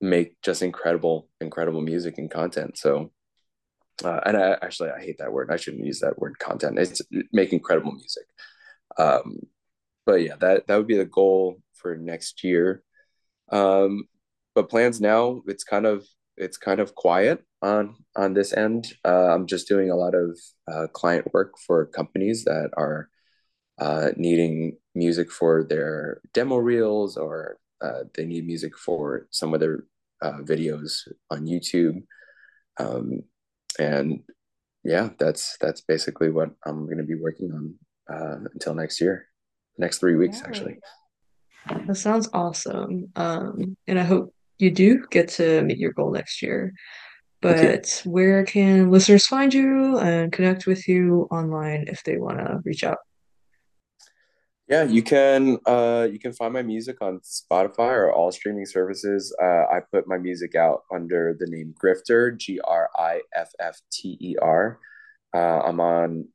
make 0.01 0.41
just 0.43 0.63
incredible, 0.63 1.29
incredible 1.41 1.81
music 1.81 2.19
and 2.19 2.31
content. 2.31 2.79
So, 2.79 3.13
uh, 4.03 4.21
and 4.27 4.37
I 4.37 4.57
actually 4.63 4.91
I 4.91 5.01
hate 5.01 5.19
that 5.19 5.33
word. 5.33 5.51
I 5.51 5.57
shouldn't 5.57 5.87
use 5.87 6.01
that 6.01 6.19
word. 6.19 6.39
Content. 6.39 6.79
It's 6.79 7.03
make 7.33 7.53
incredible 7.53 7.93
music. 7.93 8.25
Um, 8.99 9.41
but 10.07 10.23
yeah, 10.23 10.37
that 10.41 10.67
that 10.67 10.77
would 10.77 10.87
be 10.87 10.97
the 10.97 11.05
goal 11.05 11.61
for 11.75 11.97
next 11.97 12.43
year. 12.43 12.83
Um, 13.51 14.05
but 14.55 14.69
plans 14.71 15.01
now, 15.01 15.43
it's 15.47 15.65
kind 15.65 15.87
of 15.87 16.05
it's 16.37 16.57
kind 16.57 16.81
of 16.81 16.95
quiet 16.95 17.45
on 17.63 17.97
on 18.17 18.35
this 18.35 18.53
end. 18.53 18.95
Uh, 19.05 19.35
I'm 19.35 19.47
just 19.47 19.69
doing 19.69 19.91
a 19.91 19.97
lot 19.97 20.15
of 20.15 20.39
uh, 20.71 20.87
client 20.93 21.33
work 21.33 21.55
for 21.59 21.87
companies 21.87 22.45
that 22.45 22.71
are 22.77 23.09
uh, 23.79 24.11
needing 24.17 24.77
music 24.95 25.31
for 25.31 25.65
their 25.65 26.21
demo 26.33 26.57
reels 26.57 27.17
or 27.17 27.59
uh, 27.81 28.05
they 28.15 28.25
need 28.25 28.47
music 28.47 28.77
for 28.79 29.27
some 29.31 29.53
of 29.53 29.61
their 29.61 29.85
uh, 30.23 30.39
videos 30.43 31.07
on 31.31 31.47
YouTube. 31.47 32.03
Um, 32.79 33.23
and 33.79 34.21
yeah, 34.83 35.11
that's 35.19 35.57
that's 35.61 35.81
basically 35.81 36.31
what 36.31 36.51
I'm 36.67 36.85
going 36.87 36.99
to 36.99 37.05
be 37.05 37.15
working 37.15 37.51
on 37.53 37.75
uh, 38.15 38.49
until 38.53 38.75
next 38.75 39.01
year, 39.01 39.27
next 39.79 39.99
three 39.99 40.17
weeks 40.17 40.39
yeah. 40.41 40.49
actually. 40.49 40.79
That 41.87 41.97
sounds 41.97 42.29
awesome. 42.33 43.11
Um, 43.17 43.77
and 43.87 43.99
I 43.99 44.03
hope 44.03 44.35
you 44.59 44.71
do 44.71 45.05
get 45.11 45.29
to 45.31 45.63
meet 45.63 45.79
your 45.79 45.93
goal 45.93 46.13
next 46.13 46.43
year. 46.43 46.75
But 47.41 48.01
where 48.05 48.45
can 48.45 48.91
listeners 48.91 49.27
find 49.27 49.53
you 49.53 49.99
and 49.99 50.33
connect 50.33 50.67
with 50.67 50.89
you 50.89 51.29
online 51.31 51.85
if 51.89 52.03
they 52.03 52.17
want 52.17 52.39
to 52.39 52.61
reach 52.65 52.85
out? 52.85 52.99
Yeah, 54.67 54.85
you 54.85 55.03
can 55.03 55.59
uh, 55.67 56.09
you 56.11 56.19
can 56.19 56.33
find 56.33 56.55
my 56.55 56.63
music 56.63 57.03
on 57.03 57.21
Spotify 57.21 57.93
or 57.93 58.13
all 58.13 58.33
streaming 58.33 58.65
services. 58.65 59.35
Uh, 59.41 59.65
I 59.71 59.81
put 59.93 60.09
my 60.09 60.17
music 60.17 60.55
out 60.55 60.85
under 60.93 61.37
the 61.39 61.47
name 61.47 61.75
Griffter, 61.83 62.37
G 62.39 62.61
R 62.65 62.89
I 62.97 63.21
F 63.35 63.51
F 63.61 63.79
T 63.93 64.17
E 64.21 64.37
R. 64.41 64.79
Uh, 65.35 65.61
I'm 65.61 65.81
on 65.81 66.29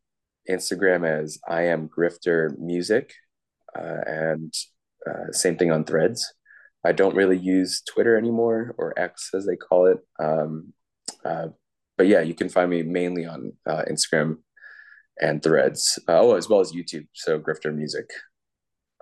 Instagram 0.47 1.07
as 1.07 1.39
I 1.47 1.63
am 1.63 1.89
Griffter 1.89 2.55
Music, 2.59 3.13
uh, 3.75 4.01
and 4.05 4.53
uh, 5.09 5.31
same 5.31 5.57
thing 5.57 5.71
on 5.71 5.83
Threads. 5.83 6.31
I 6.85 6.91
don't 6.91 7.15
really 7.15 7.37
use 7.37 7.81
Twitter 7.81 8.15
anymore 8.15 8.75
or 8.77 8.93
X 8.97 9.31
as 9.33 9.47
they 9.47 9.55
call 9.55 9.87
it. 9.87 9.97
Um, 10.19 10.73
uh, 11.25 11.47
but 11.97 12.07
yeah, 12.07 12.21
you 12.21 12.35
can 12.35 12.47
find 12.47 12.69
me 12.69 12.83
mainly 12.83 13.25
on 13.25 13.53
uh, 13.65 13.83
Instagram 13.89 14.37
and 15.21 15.41
Threads. 15.41 15.99
Uh, 16.07 16.19
oh, 16.19 16.35
as 16.35 16.49
well 16.49 16.59
as 16.59 16.71
YouTube. 16.71 17.07
So 17.13 17.39
Griffter 17.39 17.73
Music 17.73 18.09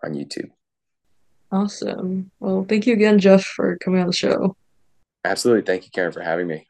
on 0.04 0.14
YouTube. 0.14 0.50
Awesome. 1.52 2.32
Well, 2.40 2.66
thank 2.68 2.86
you 2.86 2.94
again, 2.94 3.20
Jeff, 3.20 3.44
for 3.44 3.78
coming 3.78 4.02
on 4.02 4.08
the 4.08 4.14
show. 4.14 4.56
Absolutely. 5.24 5.64
Thank 5.64 5.86
you, 5.86 5.92
Karen, 5.92 6.12
for 6.12 6.22
having 6.22 6.48
me. 6.48 6.67